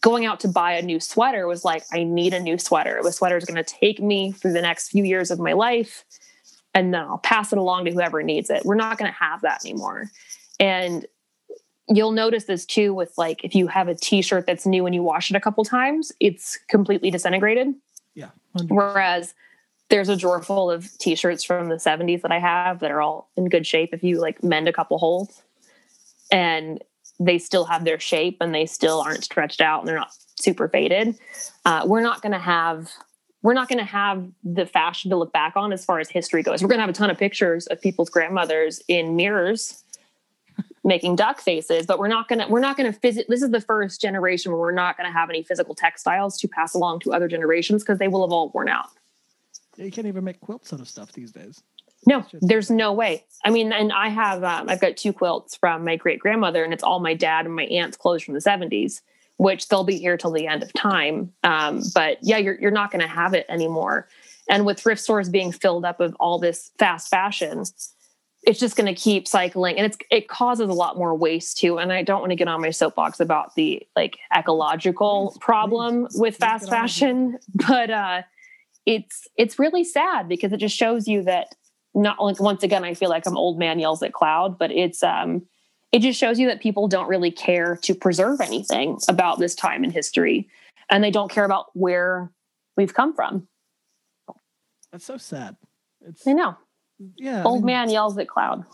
[0.01, 2.99] going out to buy a new sweater was like, I need a new sweater.
[2.99, 6.03] A sweater is going to take me through the next few years of my life,
[6.73, 8.65] and then I'll pass it along to whoever needs it.
[8.65, 10.09] We're not going to have that anymore.
[10.59, 11.05] And
[11.89, 15.03] you'll notice this too with like if you have a t-shirt that's new and you
[15.03, 17.73] wash it a couple times, it's completely disintegrated.
[18.13, 18.29] Yeah.
[18.57, 18.69] 100%.
[18.69, 19.33] Whereas
[19.89, 23.29] there's a drawer full of t-shirts from the 70s that I have that are all
[23.37, 25.41] in good shape if you like mend a couple holes.
[26.29, 26.83] And
[27.19, 30.67] they still have their shape and they still aren't stretched out and they're not super
[30.67, 31.17] faded.
[31.65, 32.91] Uh, we're not going to have
[33.43, 36.43] we're not going to have the fashion to look back on as far as history
[36.43, 36.61] goes.
[36.61, 39.83] We're going to have a ton of pictures of people's grandmothers in mirrors
[40.87, 43.27] making duck faces, but we're not going to we're not going to visit.
[43.29, 46.47] This is the first generation where we're not going to have any physical textiles to
[46.47, 48.87] pass along to other generations because they will have all worn out.
[49.75, 51.61] You can't even make quilts out of stuff these days.
[52.07, 53.25] No, there's no way.
[53.43, 56.73] I mean, and I have um, I've got two quilts from my great grandmother, and
[56.73, 59.01] it's all my dad and my aunt's clothes from the '70s,
[59.35, 61.33] which they'll be here till the end of time.
[61.43, 64.07] Um, but yeah, you're you're not going to have it anymore.
[64.49, 67.65] And with thrift stores being filled up of all this fast fashion,
[68.47, 71.77] it's just going to keep cycling, and it's it causes a lot more waste too.
[71.77, 76.07] And I don't want to get on my soapbox about the like ecological Please, problem
[76.07, 76.81] please, with please fast get on it.
[76.81, 78.21] fashion, but uh,
[78.87, 81.53] it's it's really sad because it just shows you that
[81.93, 85.03] not like once again i feel like i'm old man yells at cloud but it's
[85.03, 85.41] um
[85.91, 89.83] it just shows you that people don't really care to preserve anything about this time
[89.83, 90.47] in history
[90.89, 92.31] and they don't care about where
[92.77, 93.47] we've come from
[94.91, 95.57] That's so sad.
[96.07, 96.55] It's i know
[97.15, 97.41] yeah.
[97.41, 98.65] I old mean- man yells at cloud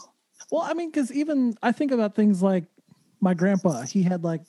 [0.52, 2.66] Well, I mean, because even I think about things like
[3.22, 3.82] my grandpa.
[3.84, 4.42] He had like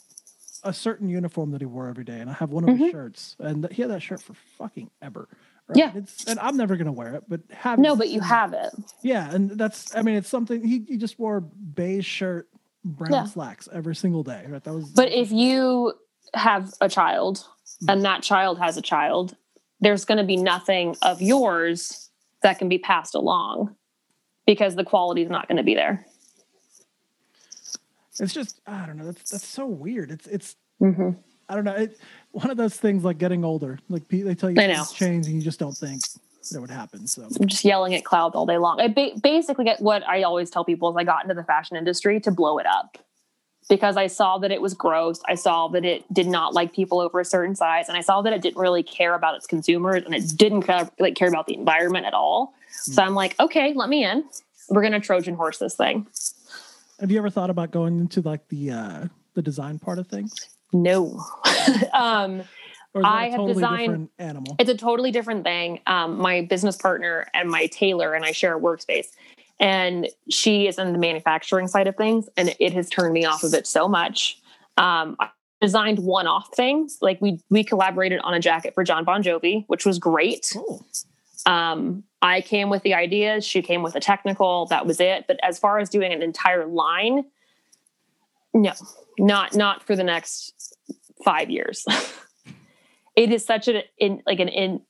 [0.64, 2.91] a certain uniform that he wore every day, and I have one of his Mhm.
[2.91, 5.29] shirts, and he had that shirt for fucking ever.
[5.68, 5.79] right?
[5.79, 5.93] Yeah.
[5.95, 8.70] It's, and I'm never gonna wear it, but have no but you have it
[9.03, 12.49] Yeah, and that's I mean, it's something he, he just wore beige shirt,
[12.85, 13.25] brown Yeah.
[13.25, 14.45] slacks every single day.
[14.47, 14.62] Right?
[14.62, 14.91] That was.
[14.91, 15.95] but if you
[16.35, 17.47] have a child
[17.89, 19.37] and that child has a child
[19.81, 22.03] there's going to be nothing of yours
[22.45, 23.74] that can be passed along
[24.47, 26.07] because the quality is not going to be there
[28.20, 29.07] it's just I don't know.
[29.07, 30.11] That's that's so weird.
[30.11, 31.11] It's it's mm-hmm.
[31.49, 31.74] I don't know.
[31.74, 31.99] It,
[32.30, 33.78] one of those things like getting older.
[33.88, 36.01] Like they tell you things change, and you just don't think
[36.51, 37.07] that would happen.
[37.07, 38.80] So I'm just yelling at clouds all day long.
[38.80, 41.76] I ba- basically get what I always tell people is I got into the fashion
[41.76, 42.99] industry to blow it up
[43.69, 45.21] because I saw that it was gross.
[45.29, 48.23] I saw that it did not like people over a certain size, and I saw
[48.23, 51.47] that it didn't really care about its consumers and it didn't care, like care about
[51.47, 52.55] the environment at all.
[52.71, 54.25] So I'm like, okay, let me in.
[54.69, 56.07] We're gonna Trojan horse this thing.
[57.01, 59.05] have you ever thought about going into like the uh
[59.35, 60.35] the design part of things?
[60.73, 61.21] No.
[61.93, 62.43] um,
[62.95, 64.57] Or is that I a have totally designed- different animal?
[64.59, 65.81] it's a totally different thing.
[65.87, 69.07] Um, my business partner and my tailor and I share a workspace,
[69.61, 73.44] and she is in the manufacturing side of things, and it has turned me off
[73.44, 74.38] of it so much.
[74.76, 75.28] Um, I
[75.61, 79.86] designed one-off things, like we we collaborated on a jacket for Jon Bon Jovi, which
[79.86, 80.55] was great.
[81.46, 85.26] Um, I came with the ideas, she came with the technical, that was it.
[85.28, 87.24] But as far as doing an entire line,
[88.55, 88.72] no,
[89.18, 90.74] not not for the next
[91.24, 91.84] five years.
[93.16, 94.80] it is such an in like an in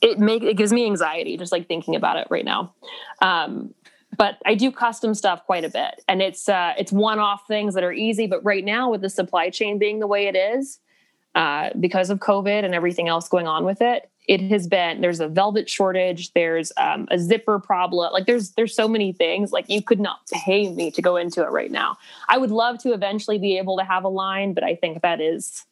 [0.00, 2.74] it make it gives me anxiety just like thinking about it right now.
[3.20, 3.74] Um,
[4.16, 7.74] but I do custom stuff quite a bit, and it's uh, it's one off things
[7.74, 8.26] that are easy.
[8.26, 10.78] But right now, with the supply chain being the way it is,
[11.34, 15.20] uh, because of COVID and everything else going on with it, it has been there's
[15.20, 18.12] a velvet shortage, there's um, a zipper problem.
[18.12, 19.52] Like there's there's so many things.
[19.52, 21.96] Like you could not pay me to go into it right now.
[22.28, 25.20] I would love to eventually be able to have a line, but I think that
[25.20, 25.64] is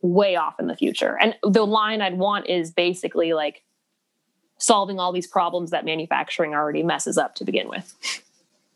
[0.00, 1.18] way off in the future.
[1.20, 3.62] And the line I'd want is basically like
[4.58, 7.94] solving all these problems that manufacturing already messes up to begin with.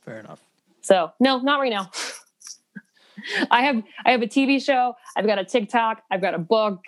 [0.05, 0.41] Fair enough.
[0.81, 1.91] So no, not right now.
[3.51, 6.83] I have I have a TV show, I've got a TikTok, I've got a book,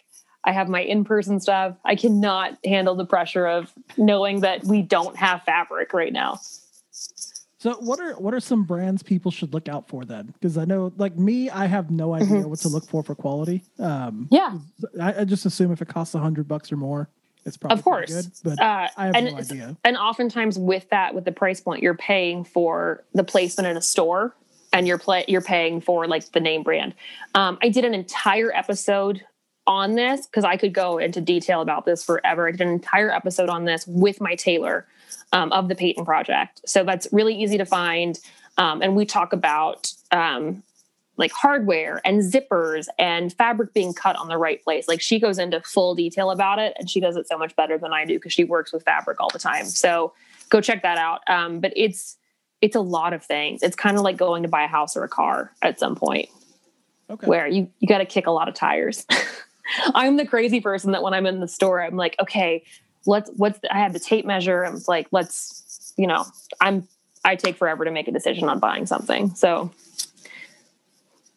[0.44, 1.76] I have my in-person stuff.
[1.84, 6.40] I cannot handle the pressure of knowing that we don't have fabric right now.
[7.64, 10.26] So what are what are some brands people should look out for then?
[10.34, 12.50] Because I know, like me, I have no idea mm-hmm.
[12.50, 13.62] what to look for for quality.
[13.78, 14.58] Um, yeah,
[15.00, 17.08] I, I, just assume if it costs a hundred bucks or more,
[17.46, 18.32] it's probably of course good.
[18.44, 19.76] But uh, I have and, no idea.
[19.82, 23.82] And oftentimes with that, with the price point, you're paying for the placement in a
[23.82, 24.36] store,
[24.74, 26.94] and you're play you're paying for like the name brand.
[27.34, 29.24] Um, I did an entire episode
[29.66, 32.46] on this because I could go into detail about this forever.
[32.46, 34.86] I did an entire episode on this with my tailor
[35.34, 36.62] um, of the Payton Project.
[36.64, 38.18] So that's really easy to find.
[38.56, 40.62] Um, and we talk about um,
[41.16, 44.86] like hardware and zippers and fabric being cut on the right place.
[44.86, 47.76] Like she goes into full detail about it, and she does it so much better
[47.76, 49.66] than I do because she works with fabric all the time.
[49.66, 50.12] So
[50.50, 51.20] go check that out.
[51.28, 52.16] Um, but it's
[52.60, 53.62] it's a lot of things.
[53.62, 56.28] It's kind of like going to buy a house or a car at some point,
[57.10, 57.26] okay.
[57.26, 59.04] where you you got to kick a lot of tires.
[59.94, 62.62] I'm the crazy person that when I'm in the store, I'm like, okay,
[63.06, 64.64] let's what's the, I have the tape measure.
[64.64, 66.24] I'm like, let's, you know,
[66.60, 66.88] I'm
[67.24, 69.34] I take forever to make a decision on buying something.
[69.34, 69.70] So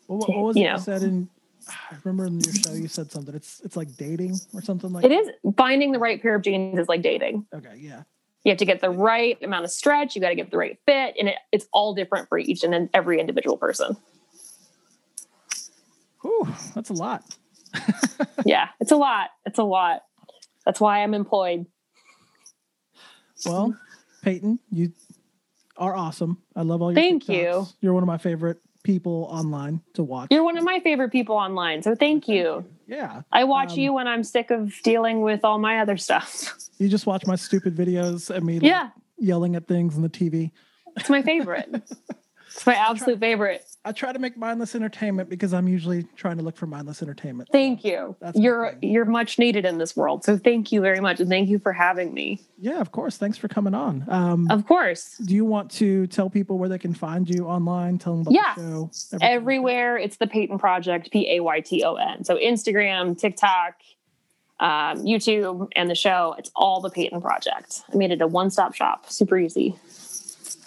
[0.08, 1.30] well, what, was you it know, you said in
[1.70, 3.36] I remember in your show you said something.
[3.36, 6.80] It's it's like dating or something like It is finding the right pair of jeans
[6.80, 7.46] is like dating.
[7.54, 8.04] Okay, yeah.
[8.44, 10.78] You have to get the right amount of stretch, you got to get the right
[10.86, 13.98] fit, and it, it's all different for each and every individual person.
[16.22, 17.24] Whew, that's a lot.
[18.46, 19.32] yeah, it's a lot.
[19.46, 20.04] It's a lot.
[20.68, 21.66] That's why I'm employed.
[23.46, 23.74] Well,
[24.22, 24.92] Payton, you
[25.78, 26.44] are awesome.
[26.58, 27.30] I love all your Thank TikToks.
[27.30, 27.68] you.
[27.80, 30.28] You're one of my favorite people online to watch.
[30.30, 31.84] You're one of my favorite people online.
[31.84, 32.66] So thank you.
[32.86, 33.22] Yeah.
[33.32, 36.54] I watch um, you when I'm sick of dealing with all my other stuff.
[36.80, 38.90] You just watch my stupid videos and me like, yeah.
[39.18, 40.52] yelling at things on the TV.
[40.96, 41.74] It's my favorite.
[42.58, 43.64] it's my absolute favorite.
[43.86, 47.50] I try to make mindless entertainment because I'm usually trying to look for mindless entertainment.
[47.52, 48.16] Thank you.
[48.20, 50.24] That's you're you're much needed in this world.
[50.24, 52.42] So thank you very much, and thank you for having me.
[52.58, 53.18] Yeah, of course.
[53.18, 54.06] Thanks for coming on.
[54.08, 55.20] Um, of course.
[55.20, 58.00] Do you want to tell people where they can find you online?
[58.00, 58.54] Tell them about yeah.
[58.58, 59.18] the show.
[59.22, 59.98] Everywhere.
[59.98, 61.12] Like it's the Payton Project.
[61.12, 62.24] P A Y T O N.
[62.24, 63.76] So Instagram, TikTok,
[64.60, 66.34] um, YouTube, and the show.
[66.40, 67.84] It's all the Payton Project.
[67.94, 69.12] I made it a one stop shop.
[69.12, 69.76] Super easy.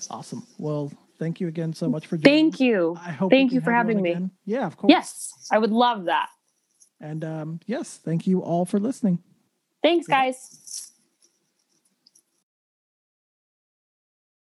[0.08, 0.46] Awesome.
[0.58, 2.50] Well, thank you again so much for joining.
[2.50, 2.96] Thank you.
[3.00, 4.10] I hope thank you for having me.
[4.10, 4.30] Again.
[4.46, 4.90] Yeah, of course.
[4.90, 6.30] Yes, I would love that.
[7.00, 9.22] And um, yes, thank you all for listening.
[9.82, 10.89] Thanks, guys.